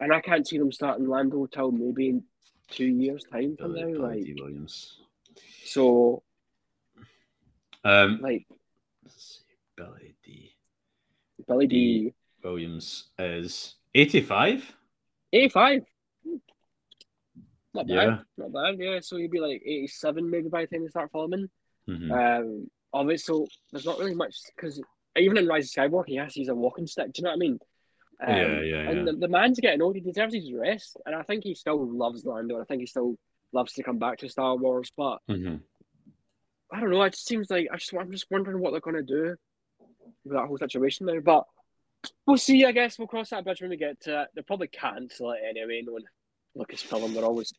[0.01, 2.23] And I can't see them starting Lando till maybe in
[2.69, 3.83] two years' time from now.
[3.87, 4.99] Billy Like, Dee Williams.
[5.65, 6.23] so,
[7.85, 8.47] Um, like
[9.05, 9.55] let's see.
[9.77, 10.53] Billy Dee
[11.47, 14.77] Billy Dee Williams is 85.
[15.33, 15.83] eighty-five.
[17.75, 17.95] Not bad.
[17.95, 18.19] Yeah.
[18.39, 18.77] Not bad.
[18.79, 19.01] Yeah.
[19.01, 21.49] So he'd be like eighty-seven maybe by the time they start filming.
[21.89, 22.11] Mhm.
[22.11, 24.81] Um, obviously, so there's not really much because
[25.17, 27.13] even in Rise of Skywalker, he has to use a walking stick.
[27.13, 27.59] Do you know what I mean?
[28.21, 29.05] Um, Yeah, yeah, And yeah.
[29.05, 32.25] the, the man's getting old; he deserves his rest, and I think he still loves
[32.25, 32.61] Lando.
[32.61, 33.17] I think he still
[33.53, 35.61] loves to come back to Star Wars, but Mhm.
[36.73, 37.03] I don't know.
[37.03, 39.37] It just seems like I just I'm just wondering what they're gonna do
[40.25, 41.21] with that whole situation now.
[41.21, 41.45] But
[42.27, 42.65] we'll see.
[42.65, 44.29] I guess we'll cross that bridge when we get to it.
[44.35, 45.83] They'll probably cancel it anyway.
[45.87, 46.05] Knowing
[46.57, 47.53] Lucasfilm, they're always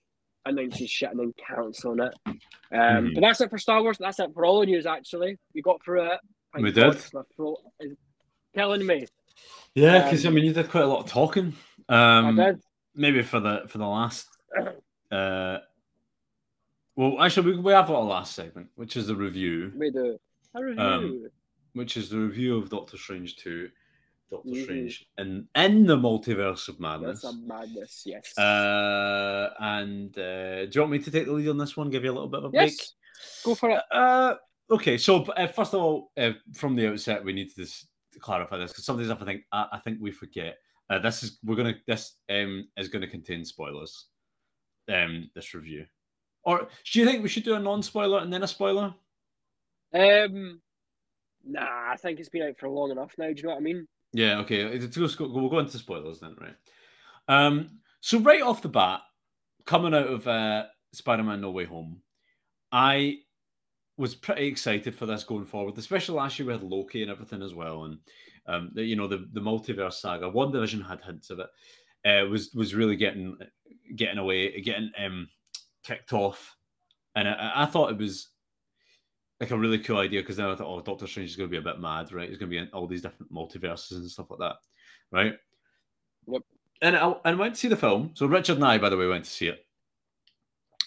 [0.46, 2.14] announcing shit and then canceling it.
[2.26, 2.36] Um,
[2.72, 3.14] Mhm.
[3.16, 3.98] But that's it for Star Wars.
[3.98, 4.86] That's it for all the news.
[4.86, 6.20] Actually, we got through it.
[6.54, 7.14] Thank We God, did.
[7.14, 7.98] my throat is
[8.56, 9.06] killing me.
[9.78, 11.54] Yeah, because I Um, mean, you did quite a lot of talking.
[11.88, 12.60] I Um, did.
[12.96, 14.28] maybe for the for the last.
[15.12, 15.60] Uh,
[16.96, 20.18] well, actually, we, we have our last segment, which is the review, We do
[20.56, 20.82] a review.
[20.84, 21.28] Um,
[21.74, 23.70] which is the review of Doctor Strange Two,
[24.32, 24.64] Doctor Mhm.
[24.64, 27.22] Strange, and in the multiverse of madness.
[27.22, 28.02] That's madness.
[28.04, 28.36] Yes.
[28.36, 31.92] Uh, and uh, do you want me to take the lead on this one?
[31.92, 32.72] Give you a little bit of a break.
[32.72, 32.94] yes.
[33.44, 33.82] Go for it.
[33.92, 34.34] Uh,
[34.72, 37.88] okay, so uh, first of all, uh, from the outset, we need to, just
[38.18, 40.58] to clarify this because some of these stuff I think I, I think we forget.
[40.90, 44.08] Uh, this is we're gonna this um is gonna contain spoilers.
[44.90, 45.86] Um, this review
[46.44, 48.94] Or do you think we should do a non-spoiler and then a spoiler?
[49.94, 50.62] Um,
[51.46, 53.28] nah, I think it's been out for long enough now.
[53.28, 53.86] Do you know what I mean?
[54.14, 54.66] Yeah, okay.
[54.78, 56.56] We'll go, we'll go into spoilers then, right?
[57.28, 59.02] Um, so right off the bat,
[59.66, 62.02] coming out of uh, Spider-Man: No Way Home,
[62.72, 63.18] I
[63.98, 67.42] was pretty excited for this going forward, especially last year we had Loki and everything
[67.42, 67.98] as well, and
[68.48, 70.30] um, the, you know the the multiverse saga.
[70.30, 71.48] WandaVision had hints of it.
[72.06, 73.38] Uh, was was really getting
[73.96, 75.28] getting away, getting um,
[75.84, 76.56] kicked off,
[77.16, 78.30] and I, I thought it was
[79.40, 81.52] like a really cool idea because then I thought, oh, Doctor Strange is going to
[81.52, 82.30] be a bit mad, right?
[82.30, 84.56] He's going to be in all these different multiverses and stuff like that,
[85.12, 85.34] right?
[86.28, 86.42] Yep.
[86.82, 88.12] And I, and I went to see the film.
[88.16, 89.67] So Richard and I, by the way, went to see it.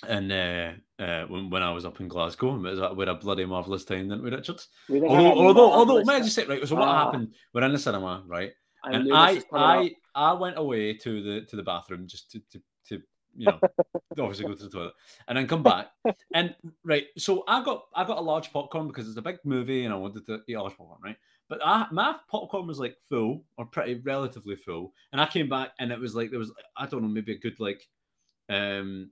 [0.09, 3.15] And uh, uh, when, when I was up in Glasgow, it was, we had a
[3.15, 4.61] bloody marvelous time, didn't we, Richard?
[4.89, 6.67] We Although, although, although, may I just say, right?
[6.67, 7.05] So what Ah.
[7.05, 7.35] happened?
[7.53, 8.53] We're in the cinema, right?
[8.83, 9.93] I and I, I, up.
[10.15, 13.03] I went away to the to the bathroom just to to, to
[13.37, 13.61] you know
[14.19, 14.95] obviously go to the toilet
[15.29, 15.89] and then come back
[16.33, 17.05] and right.
[17.19, 19.99] So I got I got a large popcorn because it's a big movie and I
[19.99, 21.17] wanted to eat a large popcorn, right?
[21.51, 25.73] But I, my popcorn was like full or pretty relatively full, and I came back
[25.79, 27.87] and it was like there was I don't know maybe a good like
[28.49, 29.11] um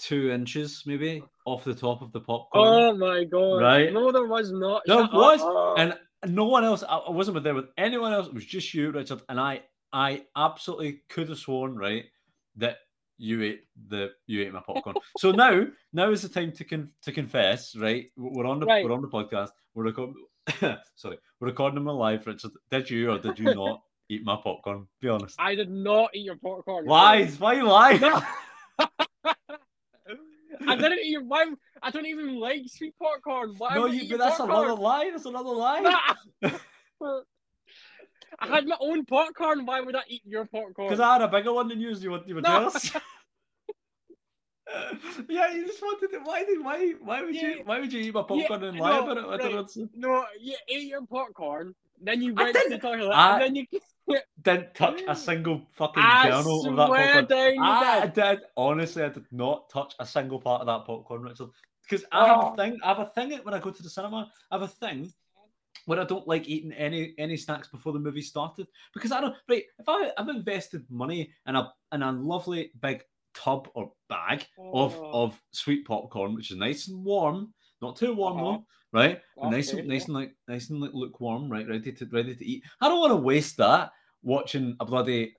[0.00, 2.68] two inches maybe off the top of the popcorn.
[2.68, 3.60] Oh my god!
[3.60, 3.92] Right?
[3.92, 4.82] No, there was not.
[4.86, 5.74] There Shut was, Oh.
[5.76, 5.94] and
[6.32, 6.82] no one else.
[6.88, 8.26] I wasn't there with anyone else.
[8.28, 9.62] It was just you, Richard, and I.
[9.92, 12.04] I absolutely could have sworn, right,
[12.56, 12.76] that
[13.18, 14.94] you ate the you ate my popcorn.
[15.18, 18.06] so now, now is the time to con- to confess, right?
[18.16, 18.84] We're on the Right.
[18.84, 19.48] we're on the podcast.
[19.74, 20.14] We're recording.
[20.94, 22.52] sorry, we're recording them live, Richard.
[22.70, 24.86] Did you or did you not eat my popcorn?
[25.00, 25.34] Be honest.
[25.40, 26.86] I did not eat your popcorn.
[26.86, 27.40] Lies.
[27.40, 27.98] Why you lie?
[30.66, 31.24] I didn't eat your.
[31.24, 31.46] Why?
[31.82, 33.54] I don't even like sweet popcorn.
[33.58, 34.08] Why No, would you.
[34.08, 35.10] But that's another lie.
[35.10, 36.14] That's another lie.
[38.38, 39.66] I had my own popcorn.
[39.66, 40.88] Why would I eat your popcorn?
[40.88, 42.70] Because I had a bigger one than you, you were, you were No.
[45.28, 46.18] yeah, you just wanted to.
[46.20, 47.48] Why did why why would Yeah.
[47.48, 49.24] you why would you eat my Yeah, popcorn and lie no, about it?
[49.24, 49.54] I don't right.
[49.58, 49.90] understand.
[49.94, 51.74] No, you ate your popcorn.
[52.00, 53.66] Then you went to toilet, I- and then you.
[54.42, 57.26] Didn't touch a single fucking I kernel of that popcorn.
[57.26, 58.14] down I did.
[58.14, 58.38] did.
[58.56, 61.50] Honestly, I did not touch a single part of that popcorn, Richard.
[61.88, 62.52] Because I have Oh.
[62.52, 62.78] a thing.
[62.82, 64.28] I have a thing when I go to the cinema.
[64.50, 65.12] I have a thing
[65.86, 69.36] where I don't like eating any any snacks before the movie started because I don't.
[69.48, 74.44] Right, if I I've invested money in a in a lovely big tub or bag
[74.58, 75.24] of Oh.
[75.24, 78.44] of sweet popcorn, which is nice and warm, not too warm Uh-huh.
[78.44, 79.20] though, right?
[79.42, 81.68] Nice and nice and like nice and like lukewarm, right?
[81.68, 82.62] Ready to ready to eat.
[82.80, 85.34] I don't want to waste that watching a bloody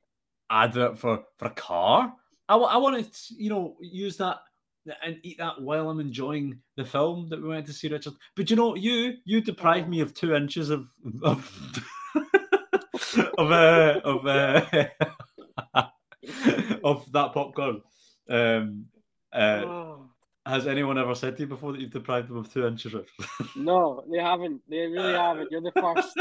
[0.50, 2.14] advert for for a car.
[2.50, 4.40] I, I want to you know use that
[5.04, 8.14] and eat that while I'm enjoying the film that we went to see, Richard.
[8.36, 10.88] But you know, you you deprived me of two inches of
[11.24, 11.80] of
[13.38, 14.88] of uh, of uh,
[16.84, 17.82] of that popcorn.
[18.30, 18.86] Um,
[19.34, 20.11] uh, Oh.
[20.46, 22.94] Has anyone ever said to you before that you've deprived them of two inches?
[23.56, 24.62] No, they haven't.
[24.70, 25.52] They really haven't.
[25.52, 26.18] You're the first.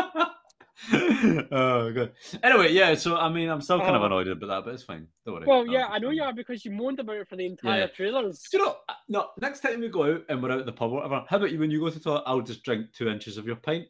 [1.53, 2.13] oh, good.
[2.43, 2.95] Anyway, yeah.
[2.95, 4.07] So I mean, I'm still kind of Oh.
[4.07, 5.07] annoyed about that, but it's fine.
[5.25, 5.47] Don't worry.
[5.47, 7.81] Well, Um, yeah, I know you are because you moaned about it for the entire
[7.81, 7.87] Yeah.
[7.89, 8.43] trailers.
[8.51, 8.77] Do you know?
[8.89, 11.25] uh, No, next time we go out and we're out at the pub, or whatever.
[11.29, 12.25] How about you when you go to the toilet?
[12.27, 13.87] I'll just drink two inches of your pint.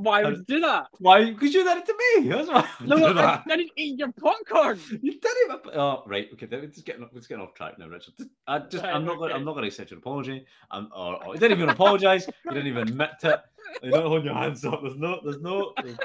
[0.00, 0.86] Why would you do that?
[1.00, 1.24] Why?
[1.32, 2.28] Because you did it to me.
[2.28, 2.68] That's why.
[2.84, 3.42] No, I, that.
[3.50, 4.78] I didn't eat your popcorn.
[4.90, 5.60] You did it.
[5.64, 6.28] but- Oh, right.
[6.34, 6.46] Okay.
[6.50, 8.14] We're just getting, we're just getting off track now, Richard.
[8.16, 9.16] Just- I just, Right, I'm not.
[9.18, 9.38] Going, okay.
[9.38, 10.46] I'm not going to accept your apology.
[10.70, 12.26] I'm, or, or, you didn't even apologize.
[12.44, 13.40] You didn't even admit it.
[13.82, 14.80] You don't hold your hands up.
[14.82, 15.20] There's no.
[15.24, 15.72] There's no.
[15.82, 15.96] Do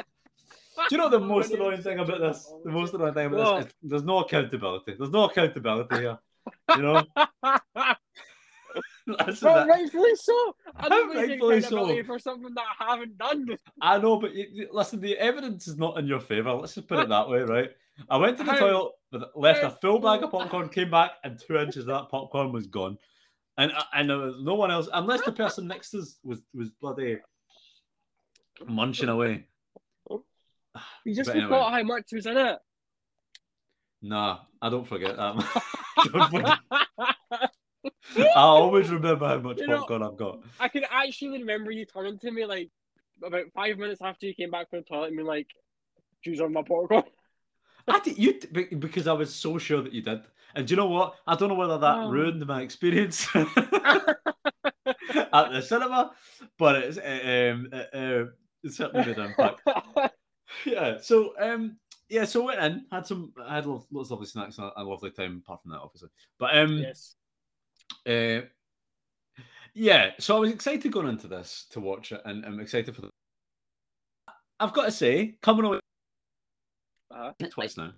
[0.89, 2.51] you know the most annoying thing about this?
[2.65, 4.95] The most annoying thing about this is there's no accountability.
[4.97, 6.17] There's no accountability here.
[6.75, 7.03] You know.
[9.05, 10.55] Well, rightfully so.
[10.75, 12.03] I don't Rightfully so.
[12.03, 13.47] for something that I haven't done.
[13.81, 16.53] I know, but you, listen, the evidence is not in your favor.
[16.53, 17.69] Let's just put it that way, right?
[18.09, 21.11] I went to the How- toilet, with, left a full bag of popcorn, came back,
[21.23, 22.97] and two inches of that popcorn was gone.
[23.57, 26.41] And uh, and there was no one else, unless the person next to us was
[26.55, 27.17] was bloody
[28.67, 29.45] munching away.
[31.05, 31.49] You just But anyway.
[31.49, 32.57] forgot how much was in it.
[34.01, 35.35] Nah, I don't forget that.
[36.11, 36.57] Don't forget.
[38.17, 40.39] I always remember how much You know- popcorn I've got.
[40.59, 42.69] I can actually remember you turning to me like
[43.23, 45.47] about five minutes after you came back from the toilet and being like,
[46.23, 47.03] "Choose on my popcorn."
[47.87, 48.39] I did, you
[48.79, 50.21] because I was so sure that you did.
[50.55, 51.15] And do you know what?
[51.27, 52.09] I don't know whether that Oh.
[52.09, 53.47] ruined my experience at
[54.85, 56.11] the cinema,
[56.57, 58.25] but it's uh, um, uh, uh,
[58.63, 59.61] it certainly made an impact.
[60.65, 60.97] yeah.
[61.01, 61.77] So um,
[62.09, 62.25] yeah.
[62.25, 64.83] So went in, had some, I had lots, lots of lovely snacks and a, a
[64.83, 65.41] lovely time.
[65.45, 66.09] Apart from that, obviously.
[66.39, 67.15] But um, yes.
[68.07, 68.41] Uh,
[69.73, 73.01] yeah, so I was excited going into this to watch it, and I'm excited for
[73.01, 73.09] the.
[74.59, 75.79] I've got to say, coming away
[77.11, 77.33] Uh-huh.
[77.51, 77.91] twice now.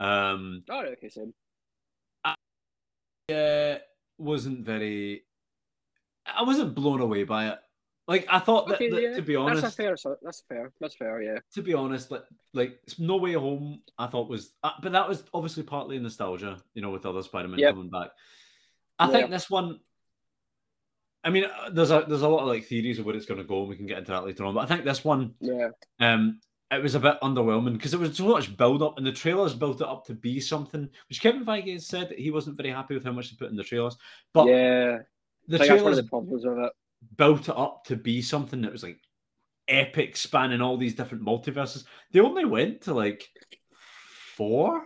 [0.00, 1.30] Um, Oh, okay, so
[2.24, 3.76] uh,
[4.18, 5.24] wasn't very.
[6.26, 7.58] I wasn't blown away by it.
[8.08, 9.96] Like I thought that, Okay, that- yeah, to be honest, that's fair.
[10.22, 10.72] That's fair.
[10.80, 11.22] That's fair.
[11.22, 11.38] Yeah.
[11.54, 15.22] to be honest, like like No Way Home, I thought was, uh, but that was
[15.32, 17.74] obviously partly nostalgia, you know, with other Spider-Man Yep.
[17.74, 18.10] coming back.
[19.02, 19.12] I Yeah.
[19.12, 19.80] think this one.
[21.24, 23.38] I mean, uh, there's a there's a lot of like theories of where it's going
[23.40, 24.54] to go, and we can get into that later on.
[24.54, 25.68] But I think this one, Yeah.
[26.00, 26.40] um,
[26.70, 29.54] it was a bit underwhelming because there was so much build up, and the trailers
[29.54, 30.88] built it up to be something.
[31.08, 33.56] Which Kevin Feige said that he wasn't very happy with how much they put in
[33.56, 33.96] the trailers,
[34.32, 34.98] but yeah.
[35.48, 36.72] the I that's one of trailers the problems with it.
[37.16, 38.98] built it up to be something that was like
[39.68, 41.84] epic, spanning all these different multiverses.
[42.10, 43.28] They only went to like
[44.36, 44.82] four,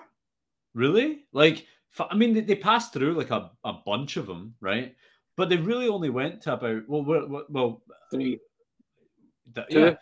[0.74, 1.24] really.
[1.32, 1.66] Like,
[1.98, 4.94] I mean, they, they passed through like a, a bunch of them, right?
[5.36, 8.40] But they really only went to about well, well, well, Three.
[9.54, 9.80] th- Two.
[9.80, 9.94] yeah.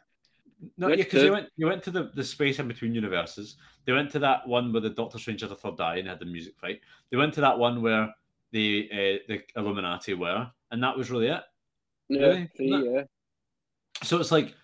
[0.78, 3.56] No, yeah, because you went you went to the, the space in between universes.
[3.84, 6.20] They went to that one where the Doctor Strange had a third eye and had
[6.20, 6.80] the music fight.
[7.10, 8.14] They went to that one where
[8.52, 11.42] the uh, the Illuminati were, and that was really it.
[12.08, 12.20] Yeah.
[12.20, 12.50] Really?
[12.56, 12.92] Three.
[12.94, 13.02] Yeah.
[14.02, 14.54] So it's like,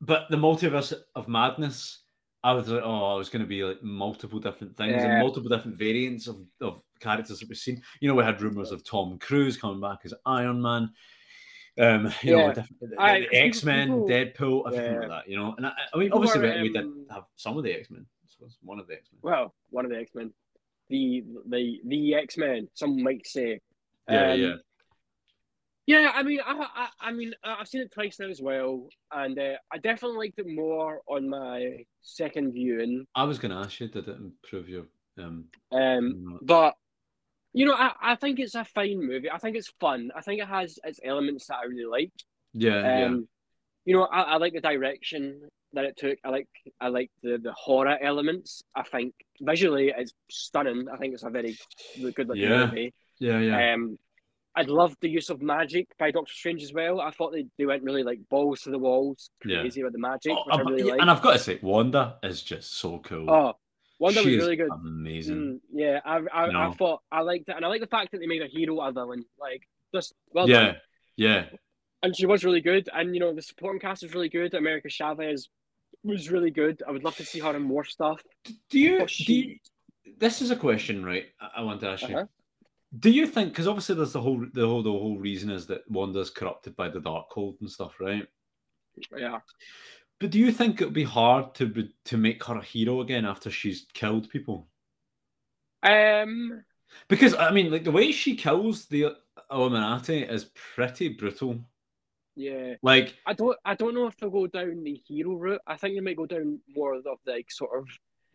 [0.00, 2.00] but the multiverse of madness,
[2.44, 5.48] I was like, oh, it was going to be like multiple different things and multiple
[5.48, 7.80] different variants of, of characters that we've seen.
[8.00, 10.90] You know, we had rumors of Tom Cruise coming back as Iron Man.
[11.78, 12.62] Um, you know, Yeah.
[12.82, 14.98] the, X Men, Deadpool, everything Yeah.
[15.00, 15.28] like that.
[15.28, 17.56] You know, and I, I mean, People obviously are, we, we did um, have some
[17.56, 18.06] of the X Men.
[18.62, 19.20] One of the X Men.
[19.22, 20.30] Well, one of the X Men.
[20.90, 22.68] The the the X Men.
[22.74, 23.58] Some might say.
[24.08, 24.54] Yeah, Um, yeah.
[25.86, 29.38] Yeah, I mean, I, I, I mean, I've seen it twice now as well, and
[29.38, 33.06] uh, I definitely liked it more on my second viewing.
[33.14, 34.86] I was going to ask you, did it improve your?
[35.18, 36.74] Um, Um, but
[37.52, 39.30] you know, I, I think it's a fine movie.
[39.30, 40.10] I think it's fun.
[40.16, 42.12] I think it has its elements that I really like.
[42.52, 43.04] yeah, yeah.
[43.06, 43.28] Um,
[43.84, 45.42] you know, I, I like the direction
[45.74, 46.18] that it took.
[46.24, 46.48] I like
[46.80, 48.62] I like the, the horror elements.
[48.74, 50.86] I think visually it's stunning.
[50.92, 51.56] I think it's a very
[52.14, 52.66] good looking Yeah.
[52.66, 52.94] movie.
[53.18, 53.74] Yeah, yeah.
[53.74, 53.98] Um,
[54.56, 57.00] I'd love the use of magic by Doctor Strange as well.
[57.00, 59.60] I thought they, they went really like balls to the walls, Yeah.
[59.60, 62.18] crazy with the magic, Oh, which I really yeah, and I've got to say, Wanda
[62.22, 63.28] is just so cool.
[63.28, 63.54] oh,
[63.98, 64.70] Wanda She was really good.
[64.70, 65.36] Amazing.
[65.36, 66.68] Mm, yeah, I I?
[66.68, 68.80] I thought I liked it, and I like the fact that they made a hero
[68.80, 69.24] a villain.
[69.40, 69.62] Like
[69.94, 70.76] just well yeah, done.
[71.16, 71.44] yeah.
[72.02, 74.54] And she was really good, and you know the supporting cast is really good.
[74.54, 75.48] America Chavez
[76.02, 76.82] was really good.
[76.86, 78.20] I would love to see her in more stuff.
[78.70, 79.56] Do you, thought do you?
[80.18, 81.24] This is a question, right?
[81.40, 82.28] I, I want to ask you.
[82.98, 83.50] Do you think?
[83.50, 86.88] Because obviously, there's the whole the whole the whole reason is that Wanda's corrupted by
[86.88, 88.26] the Darkhold and stuff, right?
[89.16, 89.40] Yeah,
[90.20, 93.00] But do you think it would be hard to be, to make her a hero
[93.00, 94.68] again after she's killed people?
[95.82, 96.64] um,
[97.08, 99.16] Because I mean, like the way she kills the
[99.50, 101.64] Illuminati is pretty brutal.
[102.36, 102.74] yeah.
[102.82, 105.60] Like, I don't I don't know if they'll go down the hero route.
[105.66, 107.88] I think they might go down more of the like sort of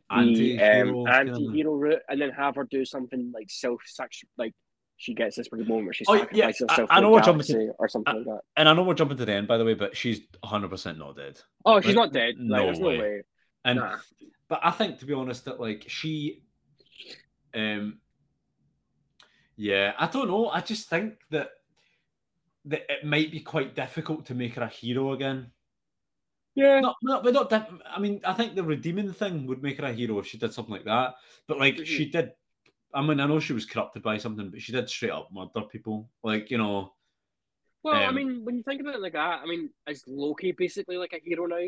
[0.09, 0.15] the
[0.59, 3.81] anti-hero um, kind of- anti-hero route, and then have her do something like self
[4.37, 4.53] like
[4.97, 7.07] she gets this big moment where she Oh, yeah, sacrifices I- herself I for know
[7.07, 8.41] the you're talking galaxy or something like that.
[8.57, 11.15] And I know we're jumping to the end, by the way, but she's 100% not
[11.15, 11.39] dead.
[11.63, 12.35] Oh, she's not dead.
[12.37, 12.97] Like, no there's way.
[12.97, 13.21] no way.
[13.63, 13.97] And Nah.
[14.49, 16.43] but I think to be honest that like she
[17.53, 17.99] um
[19.55, 20.49] yeah, I don't know.
[20.49, 21.49] I just think that
[22.65, 25.51] that it might be quite difficult to make her a hero again.
[26.59, 26.79] Yeah.
[26.81, 27.49] Not, not, but not.
[27.49, 30.37] diff- I mean, I think the redeeming thing would make her a hero if she
[30.37, 31.15] did something like that.
[31.47, 31.85] But like, Mhm.
[31.85, 32.31] she did.
[32.93, 35.61] I mean, I know she was corrupted by something, but she did straight up murder
[35.71, 36.09] people.
[36.23, 36.93] Like, you know,
[37.81, 40.51] Well, I Um, mean, when you think about it like that, I mean, is Loki
[40.51, 41.65] basically like a hero now?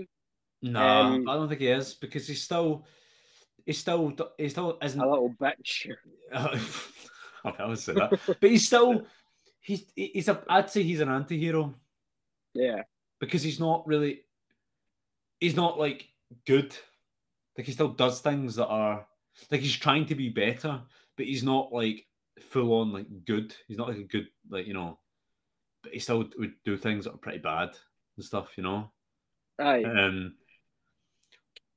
[0.62, 2.86] nah, Um, I don't think he is because he's still,
[3.66, 5.90] he's still, he still isn't A little bitch.
[6.34, 9.06] I would say that, but he's still
[9.62, 11.76] he's he's a I'd say he's an anti-hero
[12.54, 12.84] Yeah.
[13.20, 14.26] because he's not really
[15.42, 16.08] he's not like
[16.48, 16.74] good.
[17.58, 19.06] Like he still does things that are
[19.50, 20.82] like he's trying to be better,
[21.18, 22.06] but he's not like
[22.40, 23.54] full on like good.
[23.68, 25.00] He's not like a good like you know,
[25.84, 27.72] but he still would do things that are pretty bad
[28.16, 28.92] and stuff, you know.
[29.60, 29.84] Aye.
[29.84, 30.36] Um,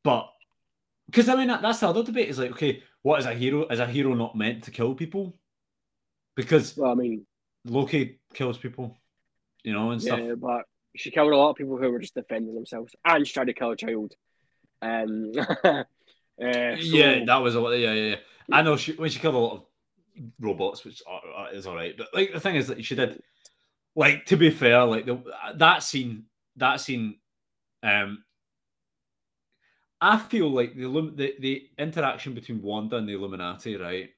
[0.05, 0.31] but
[1.07, 3.67] because I mean that, that's the other debate is like, okay, what is a hero?
[3.69, 5.37] Is a hero not meant to kill people?
[6.37, 7.27] Because Well, I mean,
[7.65, 8.97] Loki kills people,
[9.63, 10.21] you know, and stuff.
[10.21, 10.65] yeah, but
[10.97, 13.53] she killed a lot of people who were just defending themselves, and she tried to
[13.55, 14.13] kill a child.
[14.83, 15.33] Um.
[15.65, 15.85] uh,
[16.43, 17.71] so- yeah, that was a lot.
[17.73, 18.17] Yeah, yeah, yeah.
[18.53, 19.63] I know she when she killed a lot of
[20.41, 21.97] robots, which are, is all right.
[21.97, 23.23] But like the thing is that she did,
[23.97, 25.19] like to be fair, like the,
[25.57, 26.25] that scene,
[26.57, 27.17] that scene,
[27.83, 28.25] um,
[30.01, 30.87] I feel like the
[31.17, 34.11] the the interaction between Wanda and the Illuminati, right?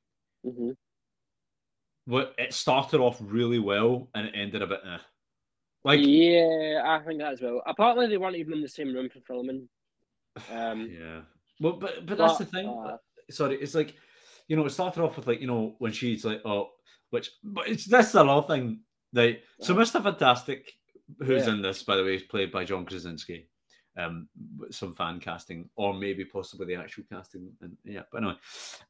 [0.44, 0.74] Mhm.
[2.06, 4.80] What it started off really well and it ended a bit.
[4.84, 4.98] Eh.
[5.86, 7.62] Like yeah, I think that as well.
[7.66, 9.68] Apparently, they weren't even in the same room for filming.
[10.52, 11.20] Um, yeah.
[11.60, 12.68] Well, but but that's but, the thing.
[12.68, 12.96] uh,
[13.30, 13.94] Sorry, it's like
[14.48, 16.70] you know, it started off with like, you know, when she's like, oh,
[17.10, 18.80] which, but it's that's the whole thing.
[19.12, 20.02] Like, so Mr.
[20.02, 20.72] Fantastic,
[21.20, 21.54] who's Yeah.
[21.54, 23.48] in this, by the way, is played by John Krasinski.
[23.98, 24.28] Um,
[24.58, 28.36] with some fan casting, or maybe possibly the actual casting, and yeah, but anyway,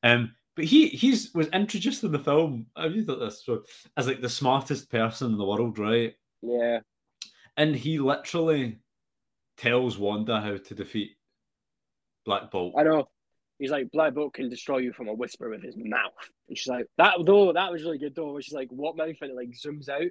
[0.03, 2.67] um, but he he's was introduced in the film.
[2.77, 3.63] Have you thought this so,
[3.97, 6.13] as like the smartest person in the world, right?
[6.43, 6.81] Yeah.
[7.57, 8.79] And he literally
[9.57, 11.13] tells Wanda how to defeat
[12.25, 12.75] Black Bolt.
[12.77, 13.09] I know.
[13.59, 16.13] He's like, Black Bolt can destroy you from a whisper with his mouth.
[16.49, 18.33] And she's like, that though, that was really good though.
[18.33, 19.17] Where she's like, what mouth?
[19.23, 20.03] And it like zooms out.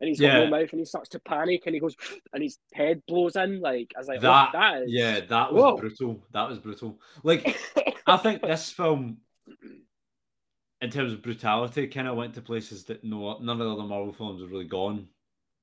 [0.00, 0.44] And he's got Yeah.
[0.44, 1.94] no mouth and he starts to panic and he goes,
[2.32, 3.60] and his head blows in.
[3.60, 4.92] Like, as I was like, That- that, that is.
[4.92, 5.76] Yeah, that was Whoa.
[5.76, 6.26] brutal.
[6.32, 6.98] That was brutal.
[7.22, 7.56] Like,
[8.06, 9.18] I think this film,
[10.80, 13.84] in terms of brutality, kind of went to places that no none of the other
[13.88, 15.06] Marvel films have really gone.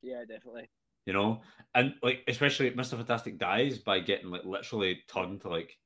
[0.01, 0.69] Yeah, definitely.
[1.05, 1.41] You know,
[1.73, 5.77] and like especially Mister Fantastic dies by getting like literally turned to like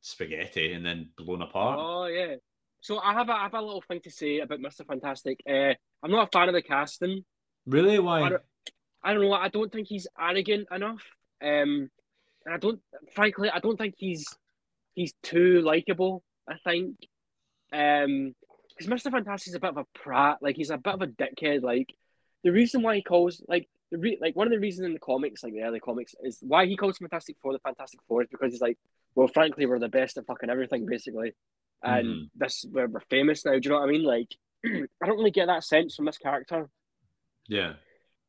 [0.00, 1.78] spaghetti and then blown apart.
[1.80, 2.36] Oh, yeah.
[2.80, 4.86] So I have a, I have a little thing to say about Mr.
[4.86, 5.40] Fantastic.
[5.46, 7.24] Uh, I'm not a fan of the casting.
[7.66, 7.98] Really?
[7.98, 8.22] Why?
[8.22, 8.42] I don't,
[9.02, 9.32] I don't know.
[9.32, 11.02] I don't think he's arrogant enough.
[11.42, 11.90] Um,
[12.46, 12.80] and I don't,
[13.12, 14.26] frankly, I don't think he's
[14.94, 16.22] he's too likable.
[16.48, 16.96] I think,
[17.72, 18.34] um,
[18.70, 20.38] because Mister Fantastic's a bit of a prat.
[20.40, 21.62] Like he's a bit of a dickhead.
[21.62, 21.92] Like
[22.44, 24.98] the reason why he calls like the re- like one of the reasons in the
[25.00, 28.28] comics, like the early comics, is why he calls Fantastic Four the Fantastic Four is
[28.30, 28.78] because he's like,
[29.14, 31.34] well, frankly, we're the best at fucking everything, basically,
[31.82, 32.30] and Mhm.
[32.36, 33.52] this we're, we're famous now.
[33.52, 34.04] Do you know what I mean?
[34.04, 34.34] Like,
[34.64, 36.68] I don't really get that sense from this character.
[37.48, 37.74] Yeah.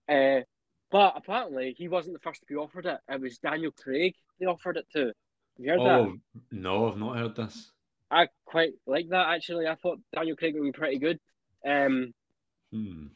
[0.10, 0.42] Uh,
[0.90, 2.98] but apparently, he wasn't the first to be offered it.
[3.08, 5.06] It was Daniel Craig they offered it to.
[5.06, 5.14] Have
[5.60, 6.00] you heard that?
[6.00, 6.16] Oh
[6.52, 7.72] no, I've not heard this.
[8.10, 9.68] I quite like that actually.
[9.68, 11.20] I thought Daniel Craig would be pretty good.
[11.66, 12.14] Um,
[12.72, 13.08] Hmm.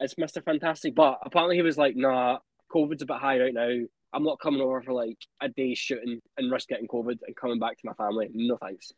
[0.00, 0.44] It's Mr.
[0.44, 2.38] Fantastic, but apparently he was like, "Nah,
[2.72, 3.70] COVID's a bit high right now.
[4.12, 7.58] I'm not coming over for like a day shooting and risk getting COVID and coming
[7.58, 8.28] back to my family.
[8.32, 8.92] No thanks."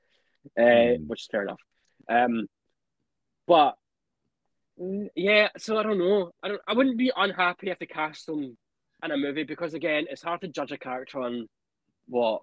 [0.57, 1.07] Uh, Mm.
[1.09, 1.61] which is fair enough.
[2.09, 2.47] Um,
[3.47, 3.77] but
[5.15, 6.33] yeah, so I don't know.
[6.43, 6.61] I don't.
[6.69, 8.57] I wouldn't be unhappy if they cast him
[9.03, 11.49] in a movie because again, it's hard to judge a character on
[12.09, 12.43] what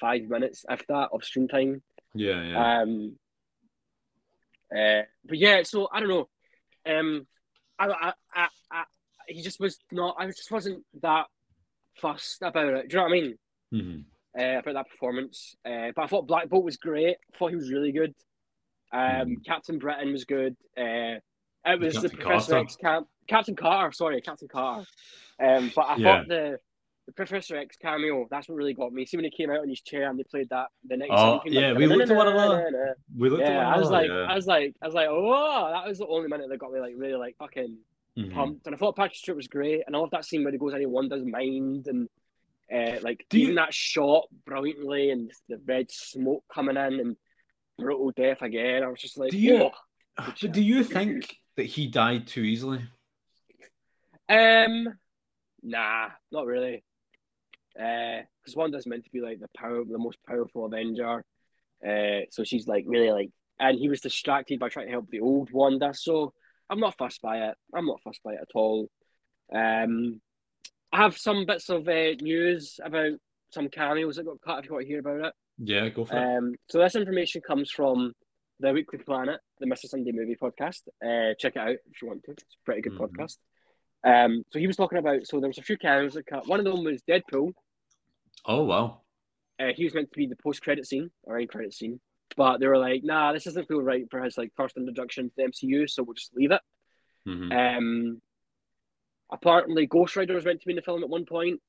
[0.00, 1.82] five minutes, if that, of screen time.
[2.14, 2.80] Yeah, yeah.
[2.80, 3.18] Um,
[4.74, 6.28] uh, but yeah, so I don't know.
[6.98, 7.26] Um,
[7.78, 8.84] I, I, I, I,
[9.28, 10.16] he just was not.
[10.18, 11.26] I just wasn't that
[11.96, 12.88] fussed about it.
[12.88, 13.34] Do you know what I mean?
[13.72, 14.04] Mhm.
[14.38, 15.54] Uh, about that performance.
[15.64, 17.16] Uh, but I thought Black Bolt was great.
[17.34, 18.14] I thought he was really good.
[18.92, 19.44] Um, Mhm.
[19.44, 20.56] Captain Britain was good.
[20.76, 21.18] Uh,
[21.66, 22.64] it was the Captain Professor Carter.
[22.64, 23.08] X camp.
[23.28, 24.86] Captain Carter, sorry, Captain Carter.
[25.40, 26.04] Um, but I Yeah.
[26.18, 26.60] thought the
[27.10, 28.26] the Professor X cameo.
[28.30, 29.04] That's what really got me.
[29.04, 31.10] See when he came out on his chair and they played that the next.
[31.12, 32.96] Oh, yeah, we looked at one another.
[33.16, 34.26] We looked at Yeah, one I was like, yeah.
[34.28, 36.80] I was like, I was like, oh, that was the only minute that got me
[36.80, 37.78] like really like fucking
[38.18, 38.32] Mhm.
[38.34, 38.66] pumped.
[38.66, 40.74] And I thought Patrick Stewart was great, and I love that scene where he goes
[40.74, 42.08] into Wanda's mind and
[42.72, 47.16] uh, like Do you- that shot brilliantly and the red smoke coming in and
[47.78, 48.82] brutal death again.
[48.82, 49.70] I was just like, Do you-.
[50.16, 52.80] But do you think that he died too easily?
[54.28, 54.86] Um,
[55.62, 56.84] nah, not really.
[57.80, 61.24] Because Wanda's meant to be like the power, the most powerful Avenger.
[61.86, 65.20] Uh, so she's like really like, and he was distracted by trying to help the
[65.20, 65.92] old Wanda.
[65.94, 66.32] So
[66.68, 67.54] I'm not fussed by it.
[67.74, 68.88] I'm not fussed by it at all.
[69.52, 70.20] Um,
[70.92, 73.12] I have some bits of uh, news about
[73.50, 74.58] some cameos that got cut.
[74.60, 75.34] If you want to hear about it.
[75.58, 76.36] Yeah, go for it.
[76.38, 78.12] Um, so this information comes from
[78.60, 79.86] the Weekly Planet, the Mr.
[79.86, 80.82] Sunday Movie podcast.
[81.04, 82.32] Uh, check it out if you want to.
[82.32, 83.08] It's a pretty good Mhm.
[83.08, 83.36] podcast.
[84.02, 85.26] Um, so he was talking about.
[85.26, 86.46] So there was a few cameos that cut.
[86.46, 87.52] One of them was Deadpool.
[88.46, 89.02] Oh wow.
[89.58, 92.00] Uh, he was meant to be the post-credit scene or end credit scene,
[92.36, 95.32] but they were like, "Nah, this doesn't feel right for his like first introduction to
[95.36, 96.62] the MCU, so we'll just leave it."
[97.26, 97.52] Mhm.
[97.76, 98.22] Um,
[99.30, 101.60] apparently, Ghost Rider was meant to be in the film at one point.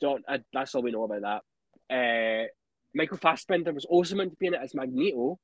[0.00, 0.24] Don't.
[0.28, 1.42] Uh, that's all we know about
[1.88, 2.44] that.
[2.44, 2.48] Uh,
[2.94, 5.38] Michael Fassbender was also meant to be in it as Magneto.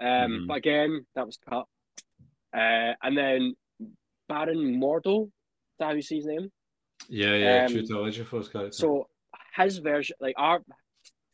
[0.00, 0.46] Um, Mhm.
[0.48, 1.66] but again, that was cut.
[2.52, 3.56] Uh, and then
[4.28, 5.32] Baron Mordo, is
[5.78, 6.50] that how you see his name?
[7.08, 7.64] Yeah, yeah.
[7.66, 8.72] um, Chiwetel Ejiofor's character.
[8.72, 9.08] So
[9.56, 10.60] his version, like our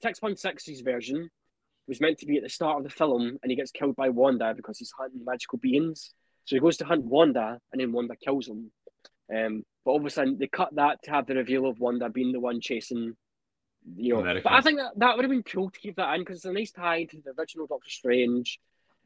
[0.02, 1.30] six one six's version,
[1.86, 4.08] was meant to be at the start of the film, and he gets killed by
[4.08, 6.12] Wanda because he's hunting magical beings.
[6.44, 8.70] So he goes to hunt Wanda, and then Wanda kills him.
[9.34, 12.60] Um, but obviously they cut that to have the reveal of Wanda being the one
[12.60, 13.16] chasing,
[13.96, 14.20] you know.
[14.20, 14.44] America.
[14.44, 16.44] But I think that that would have been cool to keep that in because it's
[16.44, 18.58] a nice tie to the original Doctor Strange.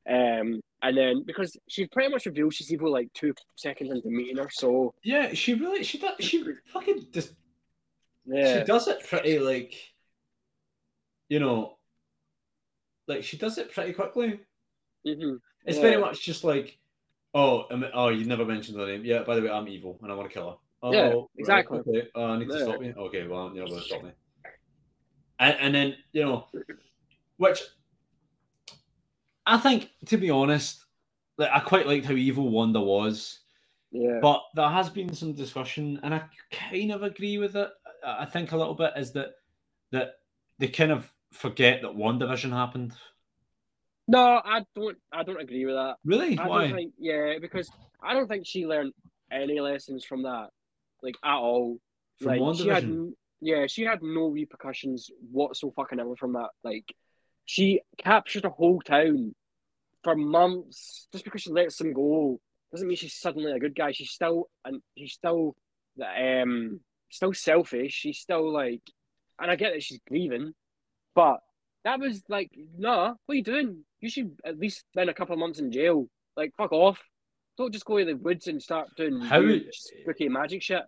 [0.09, 4.37] Um, and then because she pretty much reveals she's evil like two seconds into meeting
[4.37, 7.35] her, so yeah, she really she does she fucking just
[8.27, 9.75] yeah, she does it pretty like
[11.29, 11.79] you know
[13.09, 14.41] like she does it pretty quickly.
[15.05, 15.35] hmm
[15.67, 15.83] It's Yeah.
[15.83, 16.79] very much just like
[17.35, 19.05] oh am- oh you never mentioned her name.
[19.05, 20.57] Yeah, by the way, I'm evil and I want to kill her.
[20.85, 21.79] Oh, Yeah, right, exactly.
[21.79, 22.09] okay.
[22.15, 22.63] Oh, I need to Yeah.
[22.65, 22.95] stop you.
[22.97, 24.11] Okay, well you're not going to stop me.
[25.39, 26.47] And, and then you know,
[27.37, 27.61] which
[29.47, 30.85] I think, to be honest,
[31.39, 33.41] like I quite liked how evil Wanda was.
[33.91, 34.21] Yeah.
[34.23, 37.69] But there has been some discussion, and I kind of agree with it.
[38.07, 39.35] I think a little bit is that
[39.91, 40.15] that
[40.59, 42.95] they kind of forget that WandaVision happened.
[44.09, 44.97] No, I don't.
[45.13, 45.97] I don't agree with that.
[46.05, 46.39] Really?
[46.39, 46.73] I Why?
[46.73, 46.95] think.
[46.99, 47.71] Yeah, because
[48.03, 48.93] I don't think she learned
[49.31, 50.49] any lessons from that,
[51.03, 51.79] like at all.
[52.21, 52.91] From like she had,
[53.41, 56.51] yeah, she had no repercussions whatsoever from that.
[56.65, 56.85] Like,
[57.45, 59.35] she captured a whole town
[60.05, 62.41] for months just because she lets them go.
[62.73, 63.93] Doesn't mean she's suddenly a good guy.
[63.93, 65.55] She's still and she's still
[66.01, 66.81] um
[67.11, 67.93] still selfish.
[67.93, 68.81] She's still like,
[69.41, 70.55] and I get that she's grieving,
[71.15, 71.41] but
[71.85, 73.85] that was like, nah, what are you doing?
[74.01, 76.07] You should at least spend a couple of months in jail.
[76.37, 76.99] Like, fuck off.
[77.59, 80.83] Don't just go to the woods and start doing How- spooky magic shit.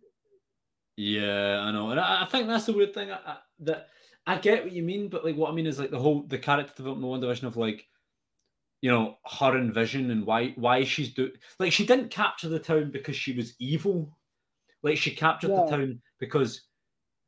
[0.96, 3.10] Yeah, I know, and I, I think that's the weird thing.
[3.10, 3.88] I, I, that
[4.26, 6.38] I get what you mean, but like what I mean is like the whole the
[6.38, 7.86] character development of WandaVision of like,
[8.80, 12.58] you know, her and Vision and why why she's do like she didn't capture the
[12.58, 14.16] town because she was evil,
[14.82, 16.62] like she captured the town because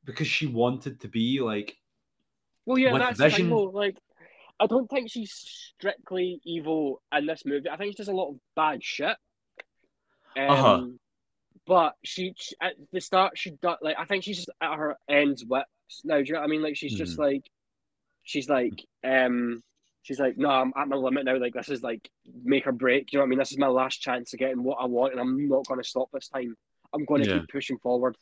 [0.05, 1.76] because she wanted to be like
[2.64, 3.51] Well, yeah, that's Vision-.
[3.51, 3.99] Like,
[4.59, 7.68] I don't think she's strictly evil in this movie.
[7.68, 9.16] I think she does a lot of bad shit.
[10.36, 10.86] Um, Uh-huh.
[11.66, 14.97] But she, she- at the start, she does like I think she's just at her
[15.09, 15.66] ends whips
[16.05, 16.16] now.
[16.18, 16.62] Do you know what I mean?
[16.62, 17.20] Like she's just Mhm.
[17.32, 17.51] like,
[18.22, 19.62] she's like, um,
[20.03, 21.39] she's like, no, I'm at my limit now.
[21.39, 22.09] Like this is like
[22.45, 23.07] make or break.
[23.09, 23.39] Do you know what I mean?
[23.39, 25.89] This is my last chance of getting what I want, and I'm not going to
[25.89, 26.55] stop this time.
[26.93, 27.41] I'm going to Yeah.
[27.41, 28.16] keep pushing forward.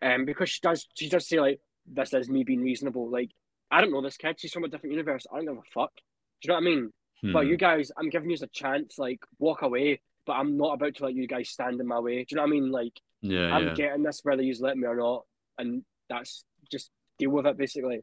[0.00, 3.10] Um, because she does, she does say like, this is me being reasonable.
[3.10, 3.30] Like
[3.70, 4.38] I don't know this kid.
[4.38, 5.26] She's from a different universe.
[5.32, 5.92] I don't give a fuck.
[5.96, 6.02] Do
[6.42, 6.92] you know what I mean?
[7.32, 8.98] But hmm, you guys, I'm giving you a chance.
[8.98, 10.00] Like walk away.
[10.24, 12.18] But I'm not about to let you guys stand in my way.
[12.18, 12.70] Do you know what I mean?
[12.70, 12.92] Like
[13.22, 13.74] yeah, I'm yeah.
[13.74, 15.24] getting this whether you let me or not,
[15.56, 18.00] and that's just deal with it basically.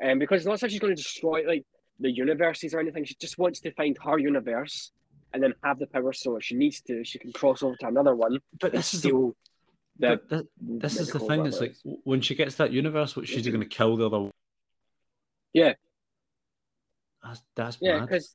[0.00, 1.64] And um, because it's not like she's going to destroy like
[2.00, 3.04] the universes or anything.
[3.04, 4.90] She just wants to find her universe
[5.32, 6.12] and then have the power.
[6.12, 9.02] So if she needs to, she can cross over to another one But this is
[9.02, 9.32] the,
[9.98, 10.46] the.
[10.60, 11.46] this is the thing.
[11.46, 14.20] It's like when she gets that universe, what she's going to kill the other.
[14.20, 14.30] one.
[15.52, 15.74] Yeah.
[17.22, 18.34] That's that's yeah, because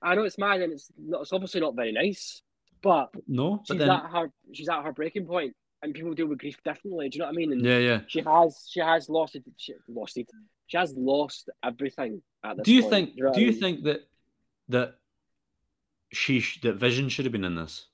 [0.00, 2.42] I know it's mad and it's not, it's obviously not very nice,
[2.82, 6.26] but No, but she's then at her she's at her breaking point, and people deal
[6.26, 7.08] with grief differently.
[7.08, 7.52] Do you know what I mean?
[7.52, 8.00] And yeah, yeah.
[8.08, 9.44] she has she has lost it.
[9.56, 10.28] She lost it.
[10.66, 12.92] She has lost everything at this Do you point.
[12.92, 13.10] think?
[13.16, 13.60] know Do you mean?
[13.60, 14.00] think that
[14.68, 14.94] that
[16.12, 17.86] she sh- that Vision should have been in this?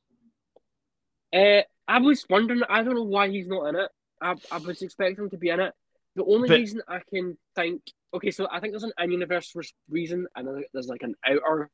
[1.32, 2.62] Uh, I was wondering.
[2.68, 3.90] I don't know why he's not in it.
[4.20, 5.72] I, I was expecting him to be in it.
[6.16, 7.82] The only But- reason I can think,
[8.14, 9.54] okay, so I think there's an in-universe
[9.90, 11.70] reason, and there's like an outer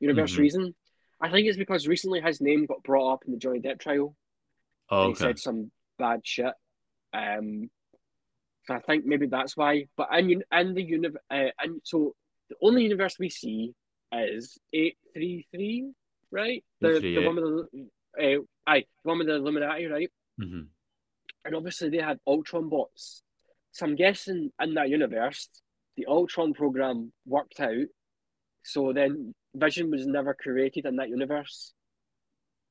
[0.00, 0.38] universe Mhm.
[0.38, 0.74] reason.
[1.20, 4.16] I think it's because recently his name got brought up in the Johnny Depp trial.
[4.90, 6.52] Oh, and he said some bad shit.
[7.12, 7.70] Um,
[8.64, 9.86] so I think maybe that's why.
[9.96, 12.14] But in in the universe, uh, and so
[12.48, 13.74] the only universe we see
[14.12, 15.90] is eight three three,
[16.30, 16.64] right?
[16.80, 20.10] The the one with the uh, aye, the one with the Illuminati, right?
[20.40, 20.62] Mm-hmm.
[21.44, 23.22] And obviously they had Ultron bots.
[23.72, 25.48] So I'm guessing in that universe,
[25.96, 27.86] the Ultron program worked out.
[28.64, 31.72] So then Vision was never created in that universe.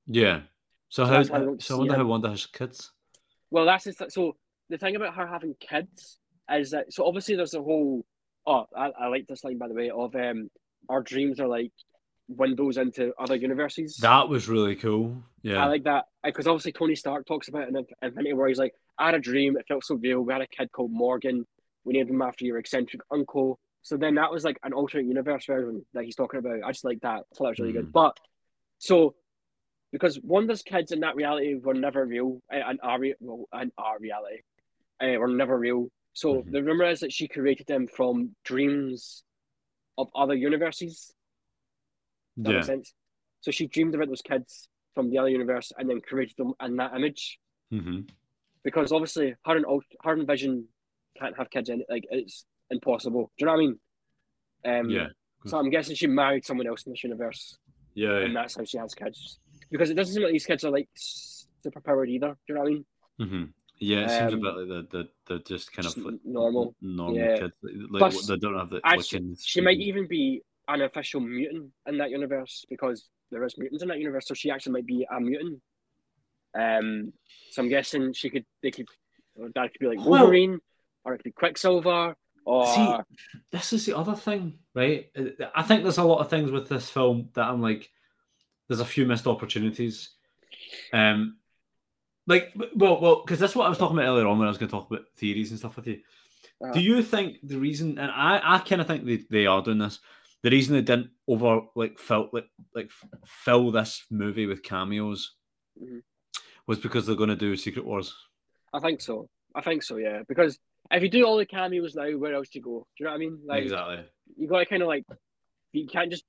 [0.05, 0.41] Yeah.
[0.89, 1.17] So, So how?
[1.17, 2.05] that's why I So I wonder how.
[2.05, 2.91] Wanda has kids.
[3.51, 4.35] Well, that's just, so
[4.69, 6.19] the thing about her having kids
[6.51, 8.05] is that so obviously there's a whole
[8.45, 10.49] oh I, I like this line by the way of um
[10.89, 11.71] our dreams are like
[12.29, 13.97] windows into other universes.
[13.97, 15.23] That was really cool.
[15.43, 15.63] Yeah.
[15.63, 18.47] I like that because obviously Tony Stark talks about it in Infinity War.
[18.49, 19.57] He's like, I had a dream.
[19.57, 20.21] It felt so real.
[20.21, 21.45] We had a kid called Morgan.
[21.85, 23.59] We named him after your eccentric uncle.
[23.81, 26.59] So then that was like an alternate universe version that he's talking about.
[26.65, 27.21] I just like that.
[27.39, 27.88] That was really good.
[27.88, 27.91] Mhm.
[27.93, 28.17] But
[28.77, 29.15] so
[29.91, 33.99] because Wanda's kids in that reality were never real, and in our well, in our
[33.99, 34.41] reality,
[35.01, 35.89] uh, were never real.
[36.13, 36.51] So Mhm.
[36.51, 39.23] the rumor is that she created them from dreams
[39.97, 41.13] of other universes.
[42.38, 42.55] That yeah.
[42.57, 42.93] make sense?
[43.41, 46.75] So she dreamed about those kids from the other universe and then created them in
[46.77, 47.39] that image.
[47.69, 48.01] hmm
[48.63, 49.65] Because obviously, her and
[50.03, 50.67] her and Vision
[51.17, 51.88] can't have kids in it.
[51.89, 53.31] Like it's impossible.
[53.38, 53.79] Do you know what I mean?
[54.65, 55.09] Um, Yeah.
[55.45, 57.57] So I'm guessing she married someone else in this universe,
[57.93, 58.17] Yeah.
[58.17, 59.39] and that's how she has kids.
[59.72, 62.30] Because it doesn't seem like these kids are like super powered either.
[62.30, 62.86] Do you know what I mean?
[63.20, 63.43] hmm
[63.80, 64.05] Yeah.
[64.05, 66.76] It seems a Um, bit like the the, the just kind Just of like normal.
[66.82, 67.38] normal Yeah.
[67.38, 67.53] kids.
[67.91, 71.72] Like Plus, they don't have the actually, Wiccan She might even be an official mutant
[71.88, 74.28] in that universe because there is mutants in that universe.
[74.28, 75.61] So she actually might be a mutant.
[76.57, 77.13] Um,
[77.51, 78.45] so I'm guessing she could.
[78.63, 78.88] They could.
[79.36, 80.59] Or that could be like Well- Wolverine,
[81.03, 82.15] or it could be Quicksilver,
[82.45, 82.95] or See,
[83.51, 85.11] this is the other thing, right?
[85.15, 87.91] Uh, I think there's a lot of things with this film that I'm like,
[88.68, 90.11] there's a few missed opportunities.
[90.93, 91.38] Um,
[92.26, 94.57] like, well, well, because that's what I was talking about earlier on when I was
[94.57, 95.99] going to talk about theories and stuff with you.
[96.63, 99.61] Uh, Do you think the reason, and I, I kind of think they, they are
[99.61, 99.99] doing this,
[100.43, 102.45] the reason they didn't over like fill like
[102.76, 102.91] like
[103.26, 105.34] fill this movie with cameos
[105.82, 106.01] Mhm.
[106.68, 108.13] was because they're going to do Secret Wars.
[108.74, 109.30] I think so.
[109.55, 109.97] I think so.
[109.97, 110.59] Yeah, because
[110.91, 112.88] if you do all the cameos now, where else do you go?
[112.97, 113.39] Do you know what I mean?
[113.45, 113.99] Like exactly.
[114.38, 115.05] you got to kind of like
[115.74, 116.24] you can't just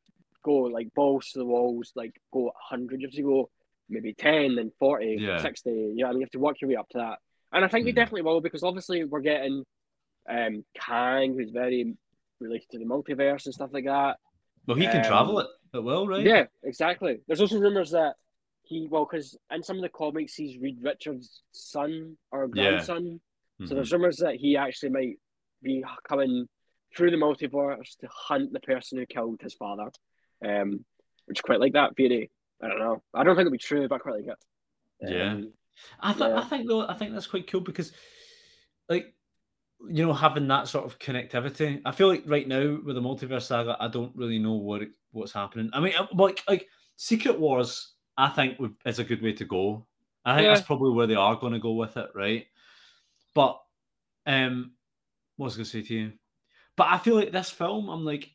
[0.44, 3.00] go like balls to the walls, like go hundred.
[3.00, 3.50] You have to go
[3.88, 5.38] maybe ten, then 40, Yeah.
[5.38, 5.70] 60.
[5.70, 7.18] You know, I mean, you have to work your way up to that.
[7.52, 7.96] And I think they Mhm.
[7.96, 9.64] definitely will because obviously we're getting
[10.28, 11.96] um Kang, who's very
[12.40, 14.18] related to the multiverse and stuff like that.
[14.66, 16.24] Well, he can Um, travel it at will, right?
[16.24, 17.20] Yeah, exactly.
[17.26, 18.16] There's also rumors that
[18.62, 22.96] he well, because in some of the comics he's Reed Richards' son or grandson.
[22.96, 23.02] Yeah.
[23.02, 23.20] grandson.
[23.68, 25.18] So there's rumors that he actually might
[25.62, 26.48] be coming
[26.94, 29.90] through the multiverse to hunt the person who killed his father.
[30.44, 30.84] Um,
[31.26, 32.30] which I quite like that theory.
[32.62, 33.02] I don't know.
[33.14, 34.38] I don't think it'll be true, but I quite like it.
[35.12, 35.32] Yeah.
[35.32, 35.52] Um,
[36.00, 36.38] I th- Yeah.
[36.40, 37.92] I think though I think that's quite cool because,
[38.88, 39.14] like,
[39.88, 41.80] you know, having that sort of connectivity.
[41.84, 44.90] I feel like right now with the multiverse saga, I don't really know what it,
[45.12, 45.70] what's happening.
[45.72, 46.66] I mean, uh, like like
[46.96, 49.86] Secret Wars, I think would, is a good way to go.
[50.24, 50.54] I think Yeah.
[50.54, 52.46] that's probably where they are going to go with it, right?
[53.34, 53.60] But
[54.26, 54.72] um,
[55.36, 56.12] what was I going to say to you?
[56.76, 58.30] But I feel like this film, I'm like,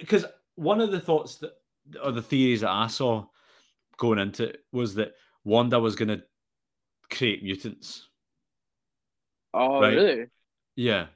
[0.00, 0.24] because
[0.58, 1.52] one of the thoughts that
[2.04, 3.26] or the theories that I saw
[3.96, 6.22] going into it was that Wanda was going to
[7.10, 8.06] create mutants.
[9.54, 9.94] oh, Right.
[9.94, 10.26] really?
[10.76, 11.06] Yeah.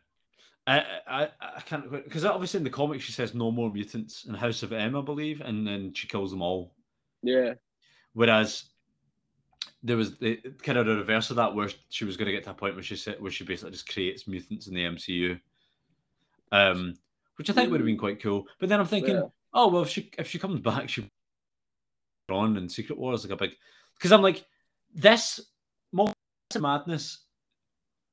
[0.66, 4.34] I I, I can't because obviously in the comics she says no more mutants in
[4.34, 6.74] House of M, I believe, and then she kills them all.
[7.22, 7.54] Yeah.
[8.12, 8.64] Whereas
[9.82, 12.44] there was the kind of the reverse of that, where she was going to get
[12.44, 15.40] to a point where she said where she basically just creates mutants in the MCU,
[16.52, 16.94] um,
[17.36, 18.46] which I think would have been quite cool.
[18.60, 19.22] But then I'm thinking, Yeah.
[19.54, 21.08] oh well, if she if she comes back, she
[22.30, 23.54] on in Secret Wars like a big
[23.96, 24.44] because I'm like
[24.94, 25.40] this
[26.58, 27.24] madness.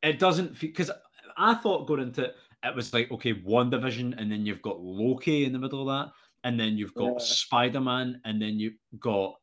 [0.01, 0.89] It doesn't because
[1.37, 5.45] I thought going into it, it was like okay, WandaVision, and then you've got Loki
[5.45, 6.13] in the middle of that,
[6.43, 7.17] and then you've got Yeah.
[7.19, 9.35] Spider Man, and then you've got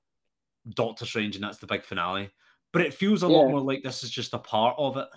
[0.71, 2.31] Doctor Strange, and that's the big finale.
[2.73, 5.09] But it feels a lot more like this is just a part of it.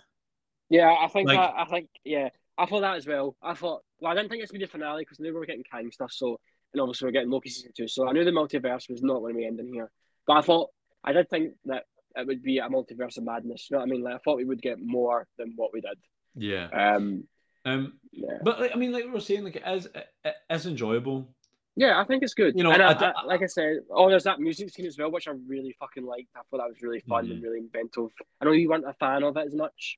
[0.70, 1.53] Yeah, I think Like- that.
[1.57, 2.30] I think yeah,
[2.60, 3.36] I thought that as well.
[3.41, 5.64] I thought well, I didn't think it's gonna be the finale because we were getting
[5.72, 6.12] Kang stuff.
[6.12, 6.39] So
[6.74, 7.88] and obviously we're getting Loki season two.
[7.88, 9.89] So I knew the multiverse was not going to be ending here.
[10.28, 10.70] But I thought
[11.03, 11.84] I did think that
[12.16, 13.68] it would be a multiverse of madness.
[13.70, 14.03] You know what I mean?
[14.03, 15.97] Like I thought we would get more than what we did.
[16.36, 16.68] Yeah.
[16.72, 17.24] Um,
[17.66, 17.93] Um.
[18.12, 19.88] yeah, But like, I mean, like we were saying, like it is
[20.24, 21.34] it is enjoyable.
[21.76, 22.53] yeah, I think it's good.
[22.57, 24.97] You know, and I, I I- like I said, oh, there's that music scene as
[24.97, 26.30] well, which I really fucking liked.
[26.36, 27.43] I thought that was really fun and Mhm.
[27.43, 28.10] really inventive.
[28.41, 29.97] I know you weren't a fan of it as much.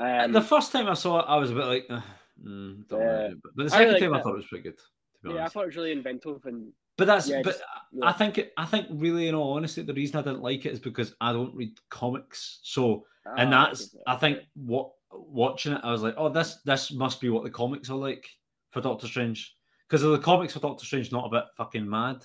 [0.00, 2.00] Um, the first time I saw it, I was a bit like, uh,
[2.42, 3.28] mm, don't Yeah.
[3.28, 3.34] know.
[3.42, 4.78] But the I second like time, I thought it was pretty good.
[4.78, 7.64] To be yeah, I thought it was really inventive and But that's yeah, but just-
[8.02, 10.72] I think it, I think really in all honesty, the reason I didn't like it
[10.72, 12.60] is because I don't read comics.
[12.62, 13.04] So
[13.36, 13.94] and Ah, that's.
[14.06, 17.50] I think what watching it, I was like, oh, this this must be what the
[17.50, 18.26] comics are like
[18.70, 19.54] for Doctor Strange.
[19.88, 22.24] Because the comics for Doctor Strange not a bit fucking mad.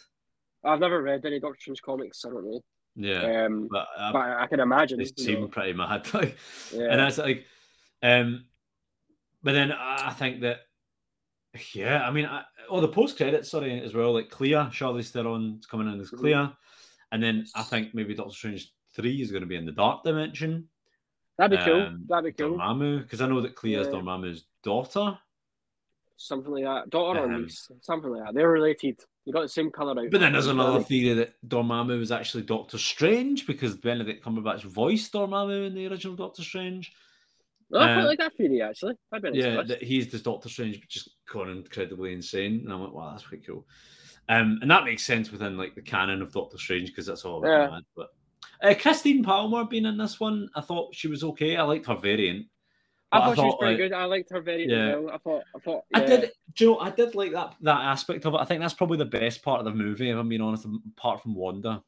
[0.63, 2.23] I've never read any Doctor Strange comics.
[2.23, 2.61] I don't know.
[2.95, 3.45] Yeah.
[3.45, 4.99] Um, but, uh, but I can imagine.
[4.99, 5.47] they seem know.
[5.47, 6.07] pretty mad.
[6.13, 6.37] Like
[6.73, 6.87] Yeah.
[6.91, 7.45] and that's like
[8.03, 8.45] um
[9.43, 10.61] but then I think that
[11.73, 15.65] yeah, I mean I, oh the post credits, sorry, as well, like Clea, Charlize Theron's
[15.65, 16.17] coming in as Mhm.
[16.17, 16.49] Clea.
[17.11, 20.03] And then I think maybe Doctor Strange 3 is going to be in the Dark
[20.03, 20.67] Dimension.
[21.37, 21.81] That'd be cool.
[21.81, 22.57] um, That'd be cool.
[22.57, 23.93] Dormammu, because I know that Clea is Yeah.
[23.93, 25.17] Dormammu's daughter.
[26.17, 26.89] Something like that.
[26.89, 27.69] Daughter or Um, niece.
[27.81, 28.33] Something like that.
[28.33, 28.99] They're related.
[29.25, 30.11] You got the same colour out.
[30.11, 35.13] But then there's another theory that Dormammu was actually Doctor Strange because Benedict Cumberbatch voiced
[35.13, 36.91] Dormammu in the original Doctor Strange.
[37.73, 38.95] Oh, I quite uh, like that theory actually.
[39.11, 42.61] I'd be yeah, that he's just Doctor Strange, but just gone incredibly insane.
[42.63, 43.65] And I'm like, wow, that's pretty cool.
[44.29, 47.43] Um, and that makes sense within like the canon of Doctor Strange because that's all
[47.43, 47.79] a Yeah.
[47.95, 48.09] But
[48.61, 51.57] uh, Christine Palmer being in this one, I thought she was okay.
[51.57, 52.47] I liked her variant.
[53.11, 53.93] I but thought, she was pretty like, good.
[53.93, 54.95] I liked her very Yeah.
[54.95, 55.09] well.
[55.11, 55.43] I thought.
[55.55, 55.83] I thought.
[55.93, 58.37] I did, do you know, I did like that that aspect of it.
[58.39, 61.21] I think that's probably the best part of the movie, if I'm being honest, apart
[61.21, 61.83] from Wanda.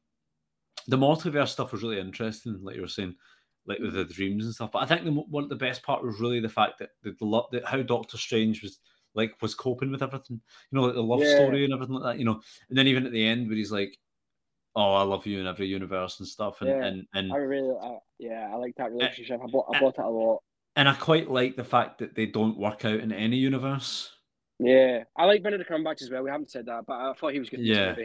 [0.87, 3.15] The multiverse stuff was really interesting, like you were saying,
[3.67, 4.07] like with mm.
[4.07, 4.71] the dreams and stuff.
[4.71, 7.11] But I think the one of the best part was really the fact that the,
[7.19, 8.79] the lo- that how Doctor Strange was
[9.13, 10.39] like was coping with everything,
[10.71, 11.35] you know, like the love Yeah.
[11.35, 12.41] story and everything like that, you know.
[12.69, 13.97] And then even at the end, where he's like,
[14.75, 16.85] "Oh, I love you in every universe" and stuff, and Yeah.
[16.85, 17.75] and and I really.
[17.81, 19.41] I, yeah, I like that eh, relationship.
[19.43, 19.67] I bought.
[19.73, 20.41] I eh, bought it a lot.
[20.75, 24.11] and I quite like the fact that they don't work out in any universe.
[24.59, 26.23] Yeah, I like Benedict Cumberbatch as well.
[26.23, 27.59] We haven't said that, but I thought he was good.
[27.59, 27.95] Yeah.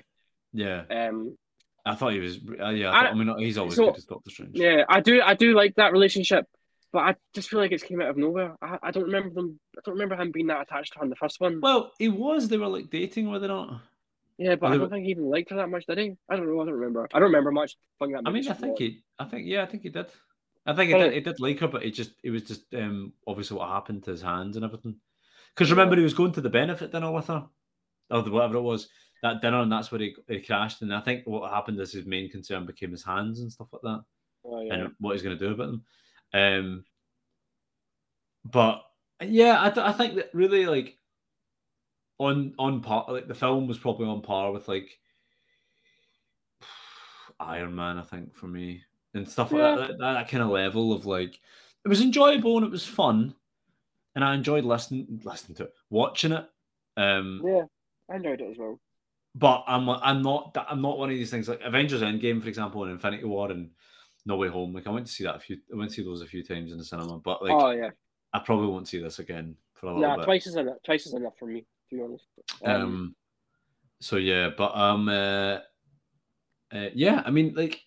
[0.53, 0.85] Yeah.
[0.91, 1.37] Um.
[1.85, 2.39] I thought he was.
[2.39, 4.53] Uh, yeah, I, I- thought, I mean, he's always so- good as Doctor Strange.
[4.55, 5.21] Yeah, I do.
[5.23, 6.47] I do like that relationship,
[6.93, 8.55] but I just feel like it's came out of nowhere.
[8.63, 9.59] I, I don't remember them.
[9.77, 11.61] I don't remember him being that attached to her in the first one.
[11.61, 12.49] Well, he was.
[12.49, 13.81] They were like dating, were they not?
[14.39, 16.13] yeah, but I don't think he even liked her that much, did he?
[16.29, 16.61] I don't know.
[16.61, 17.09] I don't remember.
[17.13, 17.77] I don't remember much.
[18.01, 18.77] That I mean, I think long.
[18.79, 19.03] he.
[19.19, 20.07] I think yeah, I think he did.
[20.65, 21.13] I think he did.
[21.13, 22.13] He did like her, but it just.
[22.23, 24.97] It was just um obviously what happened to his hands and everything.
[25.55, 27.47] Because remember, he was going to the benefit dinner with her.
[28.11, 28.89] or whatever it was
[29.23, 30.83] that dinner, and that's where he, he crashed.
[30.83, 33.83] And I think what happened is his main concern became his hands and stuff like
[33.83, 34.05] that,
[34.45, 34.75] Oh, yeah.
[34.75, 35.85] and what he's going to do about them.
[36.35, 36.85] Um,
[38.45, 38.83] but
[39.23, 40.99] yeah, I, th- I think that really like
[42.19, 44.99] on on par, like the film was probably on par with like
[47.41, 47.99] Iron Man.
[47.99, 48.83] I think for me
[49.15, 49.75] and stuff Yeah.
[49.75, 51.39] like that, that, that kind of level of like
[51.85, 53.35] it was enjoyable and it was fun,
[54.15, 56.49] and I enjoyed listening listening to it, watching it.
[56.97, 57.63] Um, yeah,
[58.11, 58.81] I enjoyed it as well.
[59.35, 62.83] But I'm I'm not I'm not one of these things like Avengers Endgame, for example,
[62.85, 63.71] and Infinity War and
[64.27, 64.73] No Way Home.
[64.75, 66.43] Like I went to see that a few I went to see those a few
[66.43, 67.91] times in the cinema, but like oh yeah,
[68.33, 70.25] I probably won't see this again for a little nah, bit.
[70.27, 70.77] twice is enough.
[70.85, 72.25] Twice is enough for me, to be honest.
[72.65, 73.15] Um, Um,
[74.01, 75.59] so yeah, but um, uh,
[76.73, 77.81] uh, yeah, I mean, like,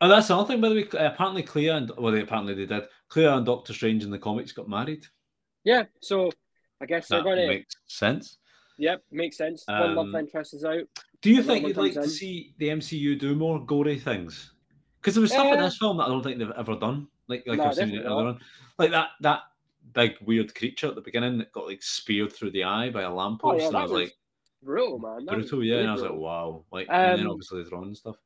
[0.00, 0.60] oh, that's another thing.
[0.60, 2.84] By the way, uh, apparently Clea and well, they, apparently they did.
[3.08, 5.06] Clea and Doctor Strange in the comics got married.
[5.64, 6.30] yeah, so
[6.80, 7.46] I guess they're That going to.
[7.48, 8.38] makes sense.
[8.78, 9.64] Yep, makes sense.
[9.66, 10.88] One love Um, interest is out.
[11.20, 14.52] Do you think you'd like comes to see the MCU do more gory things?
[15.00, 17.08] Because there was stuff in Uh, this film that I don't think they've ever done.
[17.26, 18.34] Like, like no, I've seen it definitely earlier not.
[18.36, 18.40] on.
[18.78, 19.40] Like that that
[19.92, 23.10] big weird creature at the beginning that got like speared through the eye by a
[23.10, 24.12] Oh lamppost, yeah, and I was was like
[24.62, 25.24] brutal, man.
[25.24, 25.72] That brutal, yeah.
[25.72, 28.16] really And I was like, wow, like, and then Um, obviously later on stuff.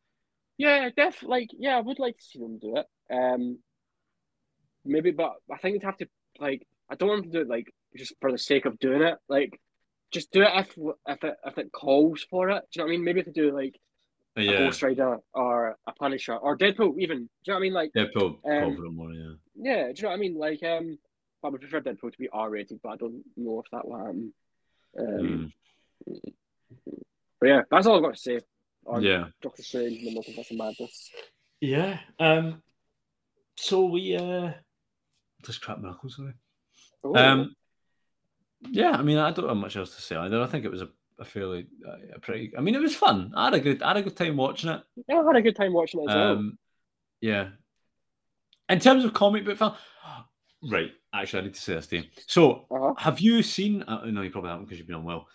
[0.58, 2.86] Yeah, def like yeah, I would like to see them do it.
[3.10, 3.58] Um,
[4.84, 6.66] maybe, but I think they'd have to like.
[6.90, 9.16] I don't want them to do it like just for the sake of doing it.
[9.28, 9.58] Like,
[10.12, 12.62] just do it if if it if it calls for it.
[12.70, 13.04] Do you know what I mean?
[13.04, 13.78] Maybe if they do like
[14.34, 17.18] But a Ghost Rider or a Punisher or Deadpool, even.
[17.18, 17.72] Do you know what I mean?
[17.72, 19.32] Like, Deadpool um, more, yeah.
[19.56, 20.38] yeah, do you know what I mean?
[20.38, 20.98] Like, um,
[21.42, 23.98] I would prefer Deadpool to be R rated, but I don't know if that will
[23.98, 24.34] happen.
[24.98, 25.52] Um,
[26.04, 26.32] Mm,
[27.40, 28.40] but yeah, that's all I've got to say
[28.86, 29.26] on yeah.
[29.40, 31.10] Doctor Strange and the Multiverse of Madness.
[31.60, 31.98] Yeah.
[32.18, 32.62] Um.
[33.56, 34.52] So we uh,
[35.44, 36.34] just crap miracles, sorry.
[37.04, 37.54] Oh, Um.
[38.70, 40.40] Yeah, I mean, I don't have much else to say either.
[40.42, 40.88] I think it was a,
[41.18, 42.52] a fairly, uh, a pretty.
[42.56, 43.32] I mean, it was fun.
[43.34, 44.82] I had a good, I had a good time watching it.
[45.08, 46.32] yeah, I had a good time watching it as well.
[46.32, 46.58] Um,
[47.20, 47.48] yeah.
[48.68, 49.72] In terms of comic book film,
[50.70, 50.90] right?
[51.14, 52.04] Actually, I need to say this to you.
[52.26, 52.94] So, Uh-huh.
[52.96, 53.82] have you seen?
[53.82, 55.26] Uh, no, you probably haven't because you've been unwell.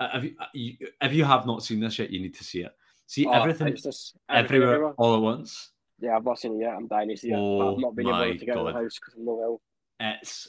[0.00, 0.76] Uh, have you, uh, you?
[1.02, 2.72] If you have not seen this yet, you need to see it.
[3.06, 4.94] See Oh, everything, just everything everywhere, everywhere.
[4.98, 5.70] all at once.
[6.00, 6.74] Yeah, I've not seen it yet.
[6.74, 7.32] I'm dying to see it.
[7.32, 9.36] but Oh I've not been able to get out of the house because I'm not
[9.38, 9.60] well.
[10.00, 10.48] It's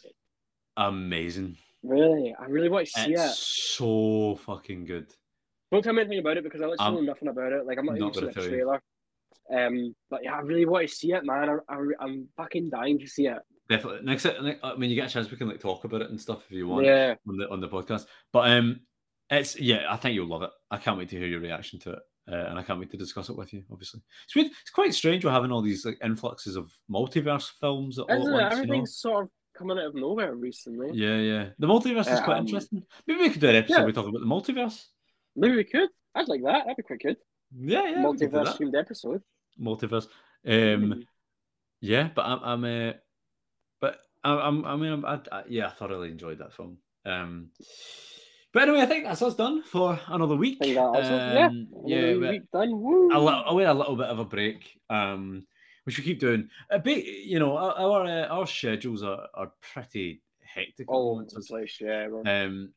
[0.75, 1.57] amazing.
[1.83, 3.35] Really, I really want to see It's it.
[3.35, 5.07] so fucking good.
[5.71, 7.65] Don't tell me anything about it because I literally know nothing about it.
[7.65, 8.49] Like I'm not, not even seeing gonna a you.
[8.55, 8.81] trailer.
[9.49, 11.49] Um, but yeah, I really want to see it, man.
[11.49, 13.37] I, I, I'm fucking dying to see it.
[13.69, 14.05] Definitely.
[14.05, 16.19] Next, next, I mean, you get a chance, we can like talk about it and
[16.19, 18.05] stuff if you want Yeah, on the on the podcast.
[18.31, 18.81] But um,
[19.29, 20.51] it's yeah, I think you'll love it.
[20.71, 21.99] I can't wait to hear your reaction to it,
[22.31, 23.63] uh, and I can't wait to discuss it with you.
[23.69, 24.47] Obviously, it's weird.
[24.61, 28.33] It's quite strange we're having all these like influxes of multiverse films at all isn't
[28.33, 28.33] at it?
[28.33, 28.35] once.
[28.35, 28.63] You know?
[28.63, 30.89] Everything's sort of coming out of nowhere recently.
[30.93, 31.49] Yeah, yeah.
[31.59, 32.83] The multiverse is quite Um, interesting.
[33.07, 33.85] Maybe we could do an episode yeah.
[33.85, 34.85] we talk about the multiverse.
[35.35, 35.89] Maybe we could.
[36.15, 36.65] I'd like that.
[36.65, 37.17] That'd be quite good.
[37.55, 38.05] Yeah, yeah.
[38.05, 39.21] we could do Multiverse themed episode.
[39.59, 40.07] Multiverse.
[40.47, 41.03] Um,
[41.81, 42.93] yeah, but I'm, I'm uh,
[43.79, 46.77] but I- I'm, I mean, I'm, I, I, yeah, I thoroughly enjoyed that film.
[47.05, 47.51] Um,
[48.53, 50.57] but anyway, I think that's us done for another week.
[50.59, 52.81] think that also- yeah, Um, yeah, Another we- week done.
[52.81, 53.09] Woo.
[53.13, 55.45] a little, we had a little bit of a break, um,
[55.87, 56.49] which we keep doing.
[56.69, 60.91] A bit, you know, our our, uh, our schedules are, are pretty hectic.
[60.91, 61.77] all over the place.
[61.79, 62.73] Yeah, um,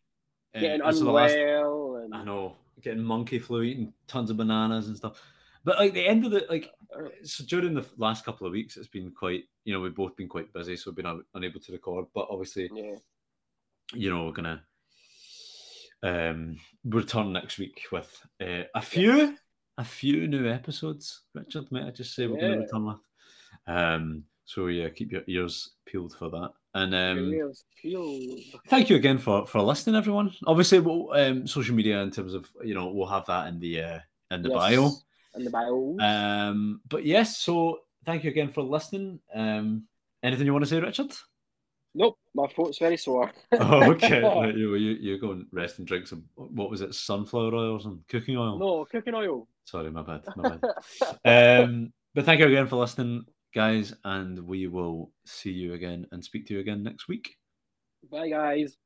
[0.55, 4.31] uh, getting and so the last- unwell and I know, getting monkey flu, eating tons
[4.31, 5.21] of bananas and stuff.
[5.65, 6.71] But like the end of the like,
[7.25, 9.43] so during the last couple of weeks, it's been quite.
[9.65, 12.07] You know, we've both been quite busy, so we've been unable to record.
[12.15, 12.95] But obviously, yeah.
[13.93, 14.63] you know, we're gonna
[16.05, 19.37] um return next week with uh, a few,
[19.81, 21.23] a few new episodes.
[21.35, 22.49] Richard, might I just say we're Yeah.
[22.49, 23.01] gonna return with?
[23.67, 26.53] Um, so yeah, keep your ears peeled for that.
[26.75, 27.53] And um,
[28.69, 30.33] thank you again for for listening, everyone.
[30.47, 33.83] Obviously, we'll, um, social media in terms of you know we'll have that in the
[33.83, 33.99] uh,
[34.31, 34.91] in the bio.
[35.35, 35.97] In the bio.
[35.99, 39.19] Um, but yes, so thank you again for listening.
[39.35, 39.85] Um,
[40.23, 41.13] anything you want to say, Richard?
[41.95, 43.33] nope, my throat's very sore.
[43.53, 44.23] Oh, okay.
[44.23, 46.25] Right, you, you you go and rest and drink some.
[46.35, 46.95] What was it?
[46.95, 48.59] Sunflower oil or some cooking oil?
[48.59, 49.49] no, cooking oil.
[49.71, 50.23] Sorry, my bad.
[50.35, 50.59] My
[51.23, 51.65] bad.
[51.65, 53.23] um, but thank you again for listening,
[53.55, 57.37] guys, and we will see you again and speak to you again next week.
[58.11, 58.77] Bye, guys.